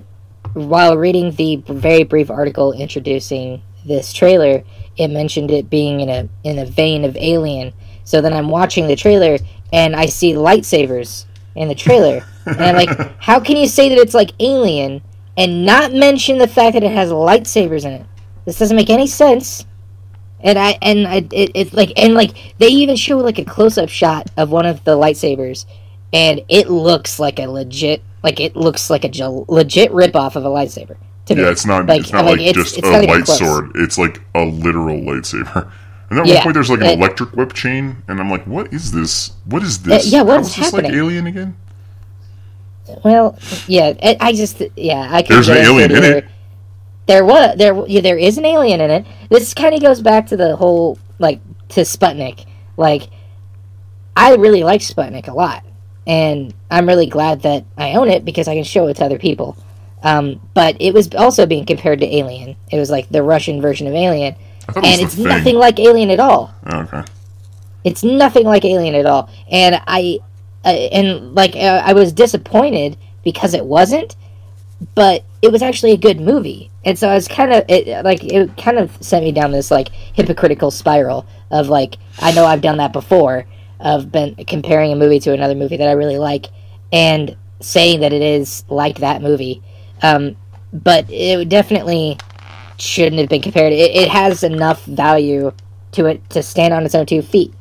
while 0.53 0.95
reading 0.95 1.31
the 1.31 1.57
very 1.67 2.03
brief 2.03 2.29
article 2.29 2.71
introducing 2.71 3.61
this 3.85 4.13
trailer, 4.13 4.63
it 4.95 5.07
mentioned 5.07 5.51
it 5.51 5.69
being 5.69 5.99
in 5.99 6.09
a 6.09 6.29
in 6.43 6.59
a 6.59 6.65
vein 6.65 7.03
of 7.03 7.17
Alien. 7.17 7.73
So 8.03 8.21
then 8.21 8.33
I'm 8.33 8.49
watching 8.49 8.87
the 8.87 8.95
trailer 8.95 9.37
and 9.71 9.95
I 9.95 10.05
see 10.05 10.33
lightsabers 10.33 11.25
in 11.55 11.67
the 11.67 11.75
trailer, 11.75 12.23
and 12.45 12.61
I'm 12.61 12.75
like, 12.75 13.17
how 13.19 13.39
can 13.39 13.57
you 13.57 13.67
say 13.67 13.89
that 13.89 13.97
it's 13.97 14.13
like 14.13 14.31
Alien 14.39 15.01
and 15.37 15.65
not 15.65 15.93
mention 15.93 16.37
the 16.37 16.47
fact 16.47 16.73
that 16.73 16.83
it 16.83 16.91
has 16.91 17.09
lightsabers 17.09 17.85
in 17.85 17.93
it. 17.93 18.05
This 18.45 18.59
doesn't 18.59 18.75
make 18.75 18.89
any 18.89 19.07
sense. 19.07 19.65
And 20.43 20.59
I 20.59 20.77
and 20.81 21.07
I 21.07 21.15
it, 21.31 21.51
it's 21.55 21.73
like 21.73 21.93
and 21.97 22.13
like 22.13 22.55
they 22.57 22.67
even 22.67 22.95
show 22.97 23.17
like 23.17 23.39
a 23.39 23.45
close 23.45 23.77
up 23.77 23.89
shot 23.89 24.29
of 24.37 24.51
one 24.51 24.65
of 24.65 24.83
the 24.83 24.97
lightsabers, 24.97 25.65
and 26.11 26.41
it 26.49 26.69
looks 26.69 27.17
like 27.17 27.39
a 27.39 27.47
legit 27.47 28.03
like 28.23 28.39
it 28.39 28.55
looks 28.55 28.89
like 28.89 29.03
a 29.05 29.09
ge- 29.09 29.47
legit 29.47 29.91
rip 29.91 30.15
off 30.15 30.35
of 30.35 30.45
a 30.45 30.49
lightsaber. 30.49 30.97
To 31.27 31.35
me. 31.35 31.41
Yeah, 31.43 31.51
it's 31.51 31.65
not. 31.65 31.85
Like, 31.85 32.01
it's 32.01 32.11
not 32.11 32.25
like, 32.25 32.39
like, 32.39 32.53
just 32.53 32.77
it's 32.77 32.85
a 32.87 33.07
light 33.07 33.25
sword. 33.27 33.71
It's 33.75 33.97
like 33.97 34.21
a 34.35 34.43
literal 34.45 34.99
lightsaber. 34.99 35.71
And 36.09 36.19
at 36.19 36.27
Yeah, 36.27 36.33
one 36.35 36.43
point, 36.43 36.53
there's 36.55 36.69
like 36.69 36.81
an 36.81 36.85
it- 36.87 36.99
electric 36.99 37.31
whip 37.33 37.53
chain, 37.53 38.03
and 38.07 38.19
I'm 38.19 38.29
like, 38.29 38.45
"What 38.45 38.71
is 38.71 38.91
this? 38.91 39.31
What 39.45 39.63
is 39.63 39.79
uh, 39.79 39.89
this? 39.89 40.11
yeah, 40.11 40.21
what 40.21 40.35
How 40.35 40.39
is 40.41 40.49
is 40.49 40.55
this 40.57 40.73
like 40.73 40.83
happening? 40.83 40.99
Alien 40.99 41.27
again?" 41.27 41.55
Well, 43.03 43.37
yeah, 43.67 43.93
I, 44.19 44.33
just 44.33 44.61
yeah, 44.75 45.07
I 45.09 45.23
can 45.23 45.35
There's 45.35 45.47
an 45.49 45.57
alien 45.57 45.91
in 45.91 46.03
it. 46.03 46.25
There 47.05 47.25
was 47.25 47.57
there 47.57 47.85
yeah, 47.87 48.01
there 48.01 48.17
is 48.17 48.37
an 48.37 48.45
alien 48.45 48.79
in 48.79 48.89
it. 48.89 49.05
This 49.29 49.53
kind 49.53 49.75
of 49.75 49.81
goes 49.81 50.01
back 50.01 50.27
to 50.27 50.37
the 50.37 50.55
whole 50.55 50.97
like 51.19 51.41
to 51.69 51.81
Sputnik. 51.81 52.45
Like, 52.77 53.09
I 54.15 54.35
really 54.35 54.63
like 54.63 54.81
Sputnik 54.81 55.27
a 55.27 55.33
lot, 55.33 55.63
and 56.07 56.53
I'm 56.71 56.87
really 56.87 57.07
glad 57.07 57.41
that 57.41 57.65
I 57.77 57.93
own 57.93 58.09
it 58.09 58.25
because 58.25 58.47
I 58.47 58.55
can 58.55 58.63
show 58.63 58.87
it 58.87 58.95
to 58.95 59.05
other 59.05 59.19
people. 59.19 59.57
Um, 60.01 60.41
but 60.53 60.75
it 60.81 60.93
was 60.93 61.13
also 61.15 61.45
being 61.45 61.65
compared 61.65 61.99
to 61.99 62.15
Alien. 62.15 62.55
It 62.71 62.77
was 62.77 62.89
like 62.89 63.09
the 63.09 63.23
Russian 63.23 63.61
version 63.61 63.87
of 63.87 63.93
Alien, 63.93 64.35
it 64.69 64.75
and 64.75 65.01
it's 65.01 65.15
thing. 65.15 65.25
nothing 65.27 65.55
like 65.55 65.79
Alien 65.79 66.09
at 66.09 66.19
all. 66.19 66.53
Oh, 66.65 66.79
okay. 66.81 67.03
It's 67.83 68.03
nothing 68.03 68.45
like 68.45 68.65
Alien 68.65 68.95
at 68.95 69.05
all, 69.05 69.29
and 69.51 69.81
I, 69.87 70.19
uh, 70.63 70.69
and 70.69 71.35
like 71.35 71.55
uh, 71.55 71.81
I 71.85 71.93
was 71.93 72.13
disappointed 72.13 72.97
because 73.23 73.53
it 73.53 73.65
wasn't, 73.65 74.15
but 74.95 75.23
it 75.41 75.51
was 75.51 75.61
actually 75.61 75.91
a 75.91 75.97
good 75.97 76.19
movie, 76.19 76.71
and 76.85 76.97
so 76.97 77.09
I 77.09 77.15
was 77.15 77.27
kind 77.27 77.53
of 77.53 77.63
it, 77.67 78.03
like 78.03 78.23
it 78.23 78.55
kind 78.57 78.77
of 78.77 78.91
sent 79.03 79.23
me 79.23 79.31
down 79.31 79.51
this 79.51 79.71
like 79.71 79.89
hypocritical 79.89 80.71
spiral 80.71 81.25
of 81.51 81.69
like 81.69 81.97
I 82.19 82.31
know 82.31 82.45
I've 82.45 82.61
done 82.61 82.77
that 82.77 82.93
before 82.93 83.45
of 83.79 84.11
been 84.11 84.35
comparing 84.47 84.91
a 84.91 84.95
movie 84.95 85.19
to 85.19 85.33
another 85.33 85.55
movie 85.55 85.77
that 85.77 85.87
I 85.87 85.91
really 85.91 86.17
like 86.17 86.47
and 86.91 87.35
saying 87.59 87.99
that 88.01 88.13
it 88.13 88.21
is 88.21 88.63
like 88.69 88.99
that 88.99 89.21
movie, 89.21 89.61
um, 90.01 90.35
but 90.71 91.09
it 91.09 91.49
definitely 91.49 92.17
shouldn't 92.77 93.19
have 93.19 93.29
been 93.29 93.41
compared. 93.41 93.73
It, 93.73 93.95
it 93.95 94.09
has 94.09 94.43
enough 94.43 94.83
value 94.85 95.51
to 95.93 96.05
it 96.05 96.29
to 96.31 96.43
stand 96.43 96.73
on 96.73 96.85
its 96.85 96.95
own 96.95 97.05
two 97.05 97.21
feet. 97.21 97.53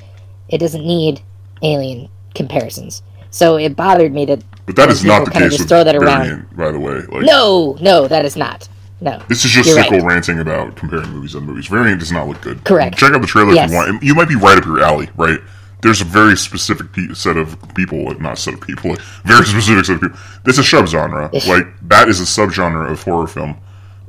It 0.49 0.59
doesn't 0.59 0.85
need 0.85 1.23
alien 1.63 2.09
comparisons. 2.35 3.03
So 3.33 3.57
it 3.57 3.75
bothered 3.75 4.13
me 4.13 4.25
that 4.27 4.43
But 4.67 4.77
that 4.77 4.89
is 4.91 5.05
not 5.05 5.25
the 5.25 5.31
case 5.33 5.51
just 5.51 5.59
with 5.61 5.69
throw 5.69 5.83
that 5.85 5.97
around. 5.97 6.47
By 6.57 6.71
the 6.71 6.79
way. 6.79 7.01
Like, 7.09 7.23
no, 7.27 7.77
no, 7.81 8.07
that 8.07 8.25
is 8.25 8.37
not. 8.37 8.69
No. 9.01 9.21
This 9.29 9.45
is 9.45 9.51
just 9.51 9.75
Sickle 9.75 9.99
right. 9.99 10.07
ranting 10.07 10.39
about 10.39 10.77
comparing 10.77 11.11
movies 11.11 11.35
on 11.35 11.45
movies. 11.45 11.67
Variant 11.67 11.99
does 11.99 12.13
not 12.13 12.29
look 12.29 12.41
good. 12.41 12.63
Correct. 12.63 12.97
Check 12.97 13.13
out 13.13 13.21
the 13.21 13.27
trailer 13.27 13.53
Yes. 13.53 13.71
if 13.71 13.73
you 13.73 13.77
want. 13.77 14.03
You 14.05 14.15
might 14.15 14.29
be 14.29 14.37
right 14.37 14.57
up 14.57 14.65
your 14.65 14.81
alley, 14.81 15.11
right? 15.17 15.41
There's 15.83 16.01
a 16.01 16.05
very 16.05 16.37
specific 16.37 16.93
pe- 16.93 17.13
set 17.15 17.37
of 17.37 17.57
people, 17.75 18.05
like, 18.05 18.21
not 18.21 18.39
set 18.39 18.55
of 18.55 18.61
people, 18.61 18.91
like, 18.91 19.01
very 19.25 19.45
specific 19.55 19.85
set 19.87 19.95
of 19.97 20.03
people. 20.03 20.17
It's 20.47 20.59
a 20.59 20.63
subgenre. 20.63 21.33
like, 21.49 21.67
that 21.89 22.09
is 22.09 22.21
a 22.21 22.25
subgenre 22.25 22.89
of 22.93 23.03
horror 23.03 23.27
film, 23.27 23.57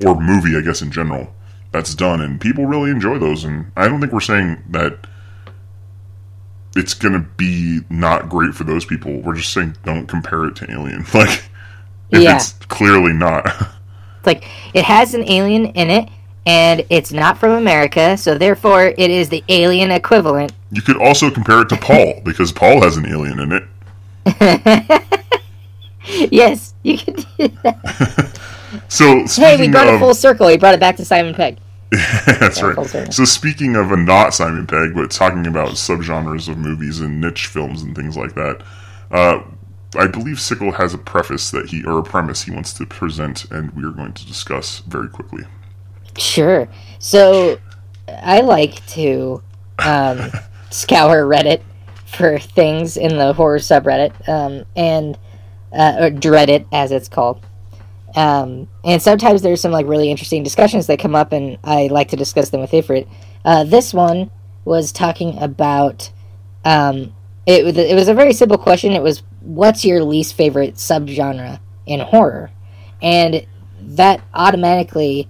or 0.06 0.20
movie, 0.22 0.56
I 0.56 0.62
guess, 0.62 0.84
in 0.84 0.92
general, 0.92 1.34
that's 1.72 1.96
done, 1.96 2.22
and 2.22 2.40
people 2.40 2.68
really 2.68 2.92
enjoy 2.92 3.18
those. 3.18 3.44
And 3.46 3.72
I 3.76 3.88
don't 3.88 4.00
think 4.00 4.12
we're 4.14 4.20
saying 4.20 4.62
that 4.70 5.08
it's 6.76 6.94
going 6.94 7.14
to 7.14 7.20
be 7.38 7.82
not 7.90 8.30
great 8.30 8.54
for 8.56 8.64
those 8.64 8.86
people. 8.86 9.20
We're 9.22 9.36
just 9.36 9.54
saying 9.54 9.78
don't 9.84 10.08
compare 10.08 10.46
it 10.46 10.56
to 10.58 10.72
Alien. 10.72 11.06
Like, 11.14 11.44
if 12.12 12.22
Yeah. 12.22 12.36
it's 12.36 12.54
clearly 12.68 13.14
not. 13.14 13.46
It's 14.20 14.28
like 14.28 14.46
it 14.74 14.86
has 14.86 15.14
an 15.16 15.30
alien 15.30 15.66
in 15.66 15.90
it 15.90 16.08
and 16.46 16.86
it's 16.90 17.12
not 17.12 17.38
from 17.38 17.52
America, 17.52 18.16
so 18.16 18.38
therefore 18.38 18.86
it 18.98 19.12
is 19.12 19.28
the 19.28 19.44
alien 19.50 19.92
equivalent. 19.92 20.54
You 20.72 20.82
could 20.82 20.96
also 20.96 21.30
compare 21.30 21.60
it 21.62 21.68
to 21.70 21.76
Paul 21.76 22.22
because 22.26 22.54
Paul 22.54 22.82
has 22.84 22.96
an 22.96 23.06
alien 23.06 23.40
in 23.42 23.52
it. 23.52 23.64
Yes, 26.32 26.74
you 26.84 26.98
can 26.98 27.16
do 27.16 27.48
that. 27.64 28.40
So 28.88 29.26
Hey, 29.28 29.58
we 29.60 29.70
brought 29.70 29.88
of, 29.88 29.96
it 29.96 30.00
full 30.00 30.14
circle. 30.14 30.48
We 30.48 30.58
brought 30.58 30.74
it 30.74 30.80
back 30.80 30.96
to 30.98 31.06
Simon 31.06 31.34
Pegg. 31.34 31.58
that's 32.26 32.62
right. 32.62 33.14
So 33.14 33.26
speaking 33.26 33.76
of 33.76 33.92
a 33.92 33.98
not 33.98 34.34
Simon 34.34 34.66
Pegg, 34.66 34.96
but 34.96 35.12
talking 35.12 35.46
about 35.46 35.72
subgenres 35.72 36.50
of 36.50 36.58
movies 36.58 37.00
and 37.00 37.22
niche 37.22 37.48
films 37.48 37.82
and 37.84 37.96
things 37.96 38.18
like 38.18 38.34
that, 38.36 38.64
uh, 39.12 39.44
I 39.96 40.08
believe 40.08 40.40
Sickle 40.40 40.72
has 40.74 40.94
a 40.94 40.98
preface 40.98 41.52
that 41.52 41.70
he 41.70 41.84
or 41.84 42.00
a 42.00 42.04
premise 42.04 42.44
he 42.44 42.52
wants 42.52 42.74
to 42.74 42.86
present, 42.86 43.46
and 43.52 43.72
we 43.72 43.84
are 43.84 43.92
going 43.92 44.14
to 44.14 44.26
discuss 44.26 44.80
very 44.80 45.08
quickly. 45.08 45.44
Sure. 46.18 46.68
So 47.00 47.60
I 48.08 48.42
like 48.42 48.86
to 48.88 49.44
um, 49.80 50.32
scour 50.72 51.26
Reddit 51.26 51.62
for 52.06 52.40
things 52.40 52.98
in 52.98 53.18
the 53.18 53.34
horror 53.34 53.60
subreddit, 53.60 54.28
um, 54.28 54.66
and 54.76 55.18
uh, 55.72 55.96
or 56.00 56.10
Dreadit 56.10 56.66
as 56.72 56.92
it's 56.92 57.08
called. 57.08 57.46
Um, 58.16 58.68
and 58.84 59.02
sometimes 59.02 59.42
there's 59.42 59.62
some 59.62 59.72
like 59.72 59.88
really 59.88 60.12
interesting 60.12 60.44
discussions 60.44 60.88
that 60.88 61.00
come 61.00 61.16
up, 61.16 61.32
and 61.32 61.58
I 61.64 61.88
like 61.88 62.10
to 62.10 62.16
discuss 62.16 62.50
them 62.50 62.62
with 62.62 62.72
Ifrit. 62.72 63.08
Uh, 63.46 63.64
this 63.64 63.94
one 63.94 64.32
was 64.66 64.92
talking 64.92 65.38
about. 65.40 66.12
Um, 66.66 67.14
it, 67.46 67.66
was- 67.66 67.78
it 67.78 67.96
was 67.96 68.08
a 68.08 68.14
very 68.14 68.34
simple 68.34 68.58
question. 68.58 68.94
It 68.94 69.04
was, 69.04 69.24
"What's 69.42 69.84
your 69.84 70.04
least 70.04 70.36
favorite 70.36 70.76
subgenre 70.76 71.60
in 71.86 72.00
horror?" 72.00 72.52
And 73.02 73.46
that 73.82 74.22
automatically 74.34 75.30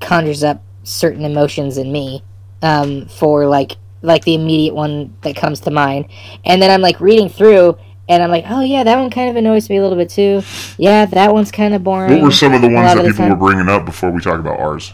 conjures 0.00 0.42
up 0.44 0.62
certain 0.82 1.24
emotions 1.24 1.78
in 1.78 1.90
me 1.92 2.22
um, 2.62 3.06
for 3.08 3.46
like 3.46 3.76
like 4.02 4.24
the 4.24 4.34
immediate 4.34 4.74
one 4.74 5.16
that 5.22 5.34
comes 5.34 5.60
to 5.60 5.70
mind 5.70 6.04
and 6.44 6.60
then 6.60 6.70
i'm 6.70 6.82
like 6.82 7.00
reading 7.00 7.26
through 7.28 7.74
and 8.08 8.22
i'm 8.22 8.30
like 8.30 8.44
oh 8.48 8.60
yeah 8.60 8.84
that 8.84 8.98
one 8.98 9.10
kind 9.10 9.30
of 9.30 9.36
annoys 9.36 9.68
me 9.70 9.76
a 9.76 9.82
little 9.82 9.96
bit 9.96 10.10
too 10.10 10.42
yeah 10.78 11.06
that 11.06 11.32
one's 11.32 11.50
kind 11.50 11.74
of 11.74 11.82
boring 11.82 12.12
What 12.12 12.22
were 12.22 12.30
some 12.30 12.52
of 12.52 12.60
the 12.60 12.68
ones 12.68 12.94
that 12.94 13.02
the 13.02 13.10
people 13.10 13.24
time. 13.24 13.30
were 13.30 13.46
bringing 13.46 13.68
up 13.68 13.84
before 13.84 14.10
we 14.10 14.20
talk 14.20 14.38
about 14.38 14.58
ours? 14.60 14.92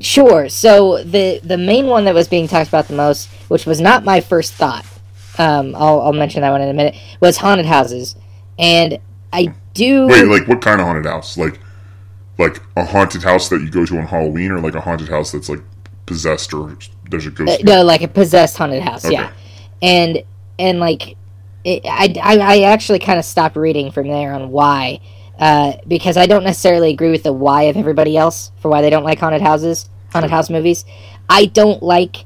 Sure. 0.00 0.48
So 0.48 1.02
the 1.02 1.40
the 1.42 1.56
main 1.56 1.86
one 1.86 2.04
that 2.04 2.14
was 2.14 2.28
being 2.28 2.48
talked 2.48 2.68
about 2.68 2.86
the 2.88 2.94
most, 2.94 3.28
which 3.48 3.64
was 3.64 3.80
not 3.80 4.04
my 4.04 4.20
first 4.20 4.52
thought, 4.52 4.84
um, 5.38 5.74
I'll 5.74 6.02
I'll 6.02 6.12
mention 6.12 6.42
that 6.42 6.50
one 6.50 6.60
in 6.60 6.68
a 6.68 6.74
minute, 6.74 6.96
was 7.20 7.38
haunted 7.38 7.66
houses, 7.66 8.14
and 8.58 8.98
I 9.32 9.54
do. 9.72 10.06
Wait, 10.06 10.24
like 10.26 10.46
what 10.48 10.60
kind 10.60 10.80
of 10.80 10.86
haunted 10.86 11.06
house? 11.06 11.38
Like, 11.38 11.60
like 12.38 12.60
a 12.76 12.84
haunted 12.84 13.22
house 13.22 13.48
that 13.48 13.62
you 13.62 13.70
go 13.70 13.86
to 13.86 13.98
on 13.98 14.06
Halloween, 14.06 14.50
or 14.50 14.60
like 14.60 14.74
a 14.74 14.82
haunted 14.82 15.08
house 15.08 15.32
that's 15.32 15.48
like 15.48 15.62
possessed, 16.04 16.52
or 16.52 16.76
there's 17.10 17.26
a 17.26 17.30
ghost? 17.30 17.64
no, 17.64 17.82
like 17.82 18.02
a 18.02 18.08
possessed 18.08 18.58
haunted 18.58 18.82
house. 18.82 19.10
Yeah, 19.10 19.32
and 19.80 20.22
and 20.58 20.78
like 20.78 21.16
it, 21.66 21.82
I, 21.84 22.14
I 22.22 22.38
I 22.38 22.60
actually 22.72 23.00
kind 23.00 23.18
of 23.18 23.24
stopped 23.24 23.56
reading 23.56 23.90
from 23.90 24.08
there 24.08 24.32
on 24.32 24.50
why. 24.50 25.00
Uh, 25.38 25.76
because 25.86 26.16
I 26.16 26.24
don't 26.24 26.44
necessarily 26.44 26.90
agree 26.90 27.10
with 27.10 27.22
the 27.22 27.32
why 27.32 27.64
of 27.64 27.76
everybody 27.76 28.16
else 28.16 28.52
for 28.62 28.70
why 28.70 28.80
they 28.80 28.88
don't 28.88 29.04
like 29.04 29.18
haunted 29.18 29.42
houses, 29.42 29.86
haunted 30.10 30.30
house 30.30 30.48
movies. 30.48 30.86
I 31.28 31.44
don't 31.44 31.82
like 31.82 32.24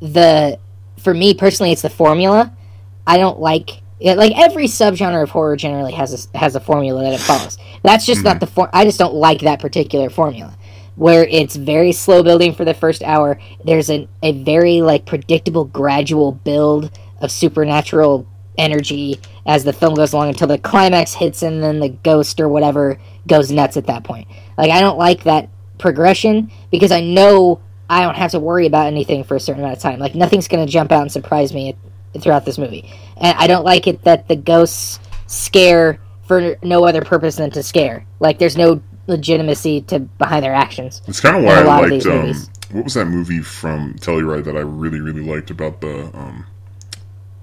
the, 0.00 0.60
for 0.96 1.12
me 1.12 1.34
personally, 1.34 1.72
it's 1.72 1.82
the 1.82 1.90
formula. 1.90 2.56
I 3.04 3.18
don't 3.18 3.40
like 3.40 3.82
it, 3.98 4.16
like 4.16 4.38
every 4.38 4.66
subgenre 4.66 5.24
of 5.24 5.30
horror 5.30 5.56
generally 5.56 5.92
has 5.94 6.28
a, 6.32 6.38
has 6.38 6.54
a 6.54 6.60
formula 6.60 7.02
that 7.02 7.14
it 7.14 7.20
follows. 7.20 7.58
That's 7.82 8.06
just 8.06 8.22
not 8.22 8.38
the 8.38 8.46
form. 8.46 8.70
I 8.72 8.84
just 8.84 8.98
don't 8.98 9.14
like 9.14 9.40
that 9.40 9.58
particular 9.58 10.08
formula, 10.08 10.56
where 10.94 11.24
it's 11.24 11.56
very 11.56 11.90
slow 11.90 12.22
building 12.22 12.54
for 12.54 12.64
the 12.64 12.74
first 12.74 13.02
hour. 13.02 13.40
There's 13.64 13.90
an, 13.90 14.08
a 14.22 14.30
very 14.44 14.82
like 14.82 15.04
predictable, 15.04 15.64
gradual 15.64 16.30
build 16.30 16.96
of 17.20 17.32
supernatural 17.32 18.28
energy 18.58 19.20
as 19.46 19.64
the 19.64 19.72
film 19.72 19.94
goes 19.94 20.12
along 20.12 20.28
until 20.28 20.48
the 20.48 20.58
climax 20.58 21.14
hits 21.14 21.42
and 21.42 21.62
then 21.62 21.80
the 21.80 21.88
ghost 21.88 22.40
or 22.40 22.48
whatever 22.48 22.98
goes 23.26 23.50
nuts 23.50 23.76
at 23.76 23.86
that 23.86 24.04
point. 24.04 24.28
Like 24.58 24.70
I 24.70 24.80
don't 24.80 24.98
like 24.98 25.24
that 25.24 25.48
progression 25.78 26.50
because 26.70 26.92
I 26.92 27.00
know 27.00 27.60
I 27.88 28.02
don't 28.02 28.16
have 28.16 28.30
to 28.32 28.40
worry 28.40 28.66
about 28.66 28.86
anything 28.86 29.24
for 29.24 29.36
a 29.36 29.40
certain 29.40 29.62
amount 29.62 29.76
of 29.76 29.82
time. 29.82 29.98
Like 29.98 30.14
nothing's 30.14 30.48
going 30.48 30.64
to 30.64 30.70
jump 30.70 30.92
out 30.92 31.02
and 31.02 31.12
surprise 31.12 31.52
me 31.52 31.76
throughout 32.20 32.44
this 32.44 32.58
movie. 32.58 32.90
And 33.16 33.36
I 33.38 33.46
don't 33.46 33.64
like 33.64 33.86
it 33.86 34.02
that 34.04 34.28
the 34.28 34.36
ghosts 34.36 34.98
scare 35.26 35.98
for 36.26 36.56
no 36.62 36.84
other 36.84 37.02
purpose 37.02 37.36
than 37.36 37.50
to 37.52 37.62
scare. 37.62 38.06
Like 38.20 38.38
there's 38.38 38.56
no 38.56 38.82
legitimacy 39.06 39.82
to 39.82 40.00
behind 40.00 40.44
their 40.44 40.54
actions. 40.54 41.02
It's 41.06 41.20
kind 41.20 41.36
of 41.36 41.44
why 41.44 41.60
I 41.60 41.62
liked. 41.62 42.06
Um, 42.06 42.34
what 42.70 42.84
was 42.84 42.94
that 42.94 43.06
movie 43.06 43.40
from 43.40 43.94
Telluride 43.94 44.44
that 44.44 44.56
I 44.56 44.60
really, 44.60 45.00
really 45.00 45.22
liked 45.22 45.50
about 45.50 45.80
the 45.82 46.04
um, 46.16 46.46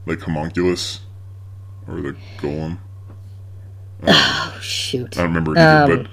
like 0.09 0.21
homunculus 0.21 1.01
or 1.87 2.01
the 2.01 2.15
golem? 2.37 2.79
Oh 4.07 4.57
shoot. 4.61 5.17
I 5.17 5.21
don't 5.21 5.33
remember 5.33 5.57
either, 5.57 5.93
Um, 5.93 6.03
but 6.03 6.11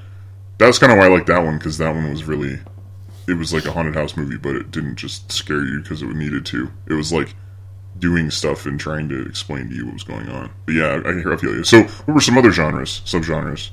that 0.59 0.67
was 0.67 0.79
kind 0.79 0.93
of 0.93 0.99
why 0.99 1.07
I 1.07 1.09
like 1.09 1.27
that 1.27 1.45
one 1.45 1.59
because 1.59 1.79
that 1.79 1.95
one 1.95 2.11
was 2.11 2.25
really. 2.25 2.61
It 3.29 3.35
was 3.35 3.53
like 3.53 3.65
a 3.65 3.73
haunted 3.73 3.95
house 3.97 4.17
movie, 4.17 4.37
but 4.37 4.55
it 4.55 4.71
didn't 4.71 4.97
just 4.97 5.33
scare 5.33 5.65
you 5.65 5.81
because 5.81 6.03
it 6.03 6.09
needed 6.09 6.47
to. 6.47 6.71
It 6.89 6.95
was 6.95 7.13
like 7.13 7.35
doing 7.99 8.31
stuff 8.31 8.67
and 8.67 8.79
trying 8.79 9.09
to 9.09 9.27
explain 9.27 9.69
to 9.69 9.75
you 9.75 9.87
what 9.87 9.95
was 9.95 10.05
going 10.05 10.29
on. 10.29 10.51
But 10.65 10.75
yeah, 10.75 11.01
I, 11.05 11.13
hear 11.13 11.33
I 11.33 11.37
feel 11.37 11.55
you. 11.55 11.65
So, 11.65 11.83
what 11.83 12.15
were 12.15 12.21
some 12.21 12.39
other 12.39 12.53
genres, 12.53 13.03
subgenres? 13.05 13.71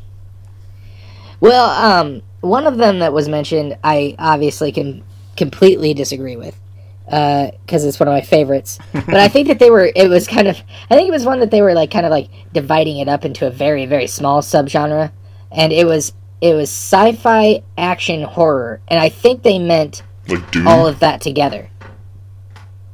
Well, 1.39 1.69
um, 1.69 2.21
one 2.41 2.65
of 2.65 2.77
them 2.77 2.99
that 2.99 3.13
was 3.13 3.27
mentioned, 3.27 3.77
I 3.83 4.15
obviously 4.17 4.71
can 4.71 5.03
completely 5.35 5.93
disagree 5.93 6.35
with, 6.35 6.59
because 7.05 7.83
it's 7.85 7.99
one 7.99 8.07
of 8.07 8.13
my 8.13 8.21
favorites. 8.21 8.79
but 8.93 9.15
I 9.15 9.27
think 9.27 9.47
that 9.47 9.59
they 9.59 9.69
were. 9.69 9.91
It 9.95 10.09
was 10.09 10.27
kind 10.27 10.47
of. 10.47 10.57
I 10.89 10.95
think 10.95 11.07
it 11.07 11.11
was 11.11 11.25
one 11.25 11.39
that 11.39 11.51
they 11.51 11.61
were 11.61 11.73
like 11.73 11.91
kind 11.91 12.05
of 12.05 12.11
like 12.11 12.29
dividing 12.53 12.97
it 12.97 13.07
up 13.07 13.25
into 13.25 13.47
a 13.47 13.49
very 13.49 13.85
very 13.85 14.07
small 14.07 14.41
subgenre, 14.41 15.11
and 15.51 15.73
it 15.73 15.85
was 15.85 16.13
it 16.41 16.53
was 16.53 16.69
sci-fi 16.69 17.63
action 17.77 18.23
horror, 18.23 18.81
and 18.87 18.99
I 18.99 19.09
think 19.09 19.43
they 19.43 19.59
meant 19.59 20.03
Like 20.27 20.55
all 20.65 20.87
of 20.87 20.99
that 20.99 21.21
together. 21.21 21.69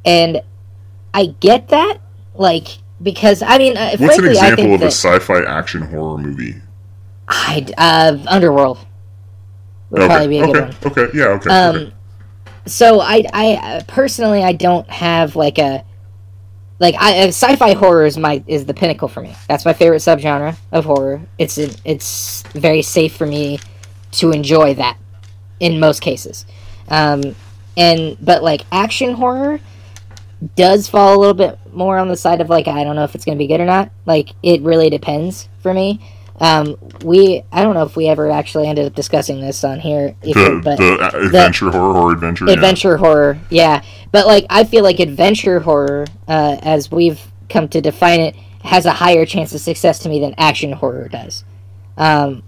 And 0.04 0.42
I 1.12 1.26
get 1.40 1.68
that, 1.68 1.98
like 2.34 2.78
because 3.02 3.42
I 3.42 3.58
mean, 3.58 3.76
uh, 3.76 3.96
What's 3.96 4.00
an 4.00 4.06
frankly, 4.06 4.38
I 4.38 4.50
example 4.50 4.74
of 4.74 4.82
a 4.82 4.86
sci-fi 4.86 5.42
action 5.44 5.82
horror 5.82 6.18
movie? 6.18 6.56
I 7.28 7.66
uh, 7.78 8.18
Underworld 8.28 8.78
would 9.90 10.02
okay. 10.02 10.08
probably 10.08 10.28
be 10.28 10.38
a 10.38 10.42
okay. 10.44 10.52
good 10.52 10.62
one. 10.62 10.92
Okay. 10.92 11.18
Yeah. 11.18 11.24
Okay. 11.26 11.50
Um, 11.50 11.76
okay. 11.76 11.92
So 12.66 13.00
I, 13.00 13.24
I 13.32 13.84
personally, 13.88 14.42
I 14.42 14.52
don't 14.52 14.88
have 14.88 15.36
like 15.36 15.58
a 15.58 15.84
like 16.80 16.94
I, 16.98 17.20
uh, 17.20 17.28
sci-fi 17.28 17.74
horror 17.74 18.06
is 18.06 18.16
my 18.16 18.42
is 18.46 18.64
the 18.66 18.74
pinnacle 18.74 19.06
for 19.06 19.20
me. 19.20 19.34
That's 19.48 19.64
my 19.64 19.74
favorite 19.74 19.98
subgenre 19.98 20.56
of 20.72 20.86
horror. 20.86 21.20
It's 21.38 21.58
it's 21.58 22.42
very 22.54 22.82
safe 22.82 23.14
for 23.14 23.26
me 23.26 23.60
to 24.12 24.32
enjoy 24.32 24.74
that 24.74 24.96
in 25.60 25.78
most 25.78 26.00
cases. 26.00 26.46
Um, 26.88 27.36
and 27.76 28.16
but 28.20 28.42
like 28.42 28.62
action 28.72 29.14
horror 29.14 29.60
does 30.56 30.88
fall 30.88 31.16
a 31.16 31.18
little 31.18 31.34
bit 31.34 31.58
more 31.72 31.98
on 31.98 32.08
the 32.08 32.16
side 32.16 32.40
of 32.40 32.48
like 32.48 32.66
I 32.66 32.82
don't 32.82 32.96
know 32.96 33.04
if 33.04 33.14
it's 33.14 33.26
going 33.26 33.36
to 33.36 33.42
be 33.42 33.46
good 33.46 33.60
or 33.60 33.66
not. 33.66 33.92
Like 34.06 34.30
it 34.42 34.62
really 34.62 34.88
depends 34.88 35.48
for 35.62 35.74
me. 35.74 36.00
Um, 36.40 36.76
we 37.04 37.42
I 37.52 37.62
don't 37.62 37.74
know 37.74 37.82
if 37.82 37.96
we 37.96 38.08
ever 38.08 38.30
actually 38.30 38.66
ended 38.66 38.86
up 38.86 38.94
discussing 38.94 39.40
this 39.40 39.62
on 39.62 39.78
here, 39.78 40.16
if, 40.22 40.34
the 40.34 40.60
but 40.64 40.78
the 40.78 41.26
adventure 41.26 41.70
horror 41.70 41.92
horror 41.92 42.12
adventure. 42.12 42.46
yeah. 42.46 42.54
adventure 42.54 42.96
horror 42.96 43.38
yeah 43.50 43.82
but 44.10 44.26
like 44.26 44.46
i 44.48 44.64
feel 44.64 44.82
like 44.82 45.00
adventure 45.00 45.60
horror 45.60 46.06
uh, 46.28 46.56
as 46.62 46.90
we've 46.90 47.20
come 47.50 47.68
to 47.68 47.82
define 47.82 48.20
it 48.20 48.34
has 48.64 48.86
a 48.86 48.92
higher 48.92 49.26
chance 49.26 49.52
of 49.54 49.60
success 49.60 49.98
to 49.98 50.08
me 50.08 50.18
than 50.18 50.34
action 50.38 50.72
horror 50.72 51.08
does 51.08 51.44
um, 51.98 52.42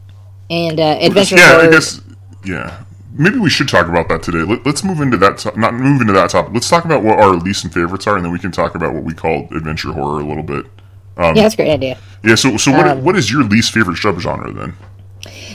and 0.50 0.80
uh, 0.80 0.98
adventure 1.00 1.36
yeah, 1.36 1.52
horror 1.52 1.68
I 1.68 1.70
guess. 1.70 2.00
Yeah, 2.44 2.84
maybe 3.12 3.38
we 3.38 3.50
should 3.50 3.68
talk 3.68 3.86
about 3.86 4.08
that 4.08 4.22
today. 4.22 4.38
Let, 4.42 4.64
let's 4.66 4.82
move 4.82 5.00
into 5.00 5.16
that. 5.18 5.38
To- 5.38 5.58
not 5.58 5.74
move 5.74 6.00
into 6.00 6.12
that 6.14 6.30
topic. 6.30 6.54
Let's 6.54 6.68
talk 6.68 6.84
about 6.84 7.02
what 7.02 7.18
our 7.18 7.34
least 7.34 7.64
and 7.64 7.72
favorites 7.72 8.06
are, 8.06 8.16
and 8.16 8.24
then 8.24 8.32
we 8.32 8.38
can 8.38 8.50
talk 8.52 8.74
about 8.74 8.94
what 8.94 9.04
we 9.04 9.14
call 9.14 9.48
adventure 9.54 9.92
horror 9.92 10.20
a 10.20 10.24
little 10.26 10.42
bit. 10.42 10.66
Yeah 11.18 11.32
that's 11.34 11.54
a 11.54 11.56
great 11.56 11.70
idea 11.72 11.98
Yeah. 12.24 12.34
So, 12.36 12.56
so 12.56 12.72
what? 12.72 12.86
Um, 12.88 13.02
what 13.04 13.16
is 13.16 13.30
your 13.30 13.42
least 13.44 13.72
favorite 13.72 13.96
subgenre 13.98 14.54
then? 14.54 14.74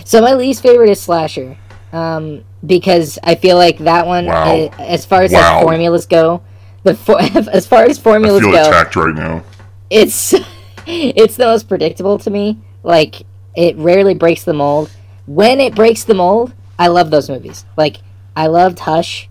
so 0.05 0.21
my 0.21 0.33
least 0.33 0.61
favorite 0.63 0.89
is 0.89 1.01
slasher 1.01 1.57
um, 1.93 2.43
because 2.65 3.17
i 3.23 3.35
feel 3.35 3.57
like 3.57 3.77
that 3.79 4.05
one 4.07 4.25
Wow. 4.25 4.43
uh, 4.55 4.69
as 4.79 5.05
far 5.05 5.21
as 5.23 5.31
Wow. 5.31 5.55
like 5.57 5.63
formulas 5.63 6.05
go 6.05 6.41
the 6.83 6.93
for- 6.95 7.19
as 7.51 7.65
far 7.67 7.83
as 7.83 7.97
I 7.99 8.01
formulas 8.01 8.41
feel 8.41 8.51
go 8.51 8.61
attacked 8.69 8.95
right 8.95 9.15
now. 9.15 9.43
it's 9.89 10.33
it's 10.87 11.35
the 11.35 11.45
most 11.45 11.67
predictable 11.67 12.17
to 12.19 12.29
me. 12.29 12.59
Like 12.83 13.23
it 13.55 13.75
rarely 13.77 14.13
breaks 14.13 14.43
the 14.45 14.53
mold. 14.53 14.89
When 15.25 15.59
it 15.59 15.75
breaks 15.75 16.05
the 16.05 16.13
mold, 16.13 16.53
I 16.79 16.87
love 16.87 17.09
those 17.11 17.29
movies. 17.29 17.65
Like 17.75 17.97
I 18.37 18.47
loved 18.47 18.79
Hush. 18.79 19.27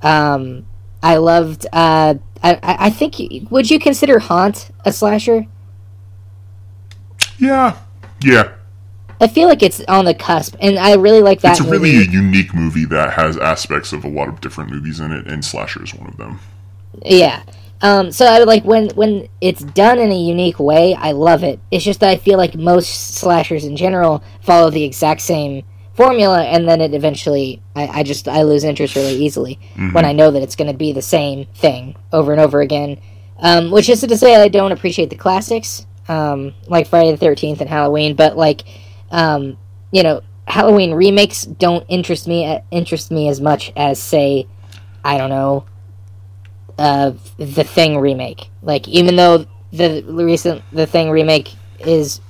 Um, 0.00 0.64
I 1.02 1.16
loved. 1.16 1.66
Uh, 1.72 2.14
I 2.42 2.54
I 2.62 2.76
I 2.86 2.90
think. 2.90 3.16
Would 3.50 3.70
you 3.70 3.78
consider 3.78 4.18
Haunt 4.18 4.70
a 4.86 4.92
slasher? 4.92 5.44
Yeah. 7.38 7.76
Yeah. 8.22 8.52
I 9.20 9.28
feel 9.28 9.48
like 9.48 9.62
it's 9.62 9.80
on 9.86 10.04
the 10.04 10.14
cusp, 10.14 10.56
and 10.60 10.78
I 10.78 10.94
really 10.94 11.22
like 11.22 11.40
that 11.42 11.52
It's 11.52 11.60
movie. 11.60 11.72
really 11.72 11.96
a 11.98 12.10
unique 12.10 12.52
movie 12.52 12.84
that 12.86 13.12
has 13.14 13.36
aspects 13.38 13.92
of 13.92 14.04
a 14.04 14.08
lot 14.08 14.28
of 14.28 14.40
different 14.40 14.70
movies 14.70 15.00
in 15.00 15.12
it, 15.12 15.26
and 15.26 15.44
Slasher 15.44 15.82
is 15.84 15.94
one 15.94 16.08
of 16.08 16.16
them. 16.16 16.40
Yeah. 17.04 17.42
Um, 17.80 18.10
so 18.12 18.26
I 18.26 18.38
would 18.38 18.48
like 18.48 18.64
when 18.64 18.88
when 18.90 19.28
it's 19.40 19.62
done 19.62 19.98
in 19.98 20.10
a 20.10 20.18
unique 20.18 20.58
way, 20.58 20.94
I 20.94 21.12
love 21.12 21.44
it. 21.44 21.60
It's 21.70 21.84
just 21.84 22.00
that 22.00 22.08
I 22.10 22.16
feel 22.16 22.38
like 22.38 22.54
most 22.56 23.14
slashers 23.16 23.64
in 23.64 23.76
general 23.76 24.22
follow 24.42 24.70
the 24.70 24.84
exact 24.84 25.20
same 25.20 25.64
formula, 25.94 26.42
and 26.44 26.68
then 26.68 26.80
it 26.80 26.92
eventually 26.94 27.62
I, 27.76 27.86
I 28.00 28.02
just 28.02 28.26
I 28.26 28.42
lose 28.42 28.64
interest 28.64 28.96
really 28.96 29.14
easily 29.16 29.58
when 29.92 30.04
I 30.04 30.12
know 30.12 30.30
that 30.30 30.42
it's 30.42 30.56
going 30.56 30.70
to 30.70 30.76
be 30.76 30.92
the 30.92 31.02
same 31.02 31.46
thing 31.54 31.94
over 32.12 32.32
and 32.32 32.40
over 32.40 32.60
again. 32.62 32.98
Um, 33.38 33.70
which 33.70 33.88
isn't 33.88 34.08
to 34.08 34.16
say 34.16 34.34
I 34.36 34.48
don't 34.48 34.72
appreciate 34.72 35.10
the 35.10 35.16
classics, 35.16 35.86
um, 36.08 36.54
like 36.66 36.88
Friday 36.88 37.10
the 37.10 37.16
Thirteenth 37.16 37.60
and 37.60 37.68
Halloween, 37.70 38.14
but 38.14 38.36
like 38.36 38.64
um, 39.10 39.56
you 39.90 40.02
know 40.02 40.22
Halloween 40.46 40.92
remakes 40.92 41.44
don't 41.44 41.84
interest 41.88 42.26
me 42.26 42.46
uh, 42.46 42.60
interest 42.70 43.10
me 43.10 43.28
as 43.28 43.40
much 43.40 43.72
as 43.76 43.98
say 44.00 44.46
I 45.04 45.18
don't 45.18 45.30
know 45.30 45.66
uh, 46.78 47.12
the 47.36 47.64
Thing 47.64 47.98
remake. 47.98 48.50
Like, 48.62 48.88
even 48.88 49.16
though 49.16 49.46
the 49.72 50.02
recent 50.02 50.62
The 50.72 50.86
Thing 50.86 51.10
remake 51.10 51.54
is 51.80 52.20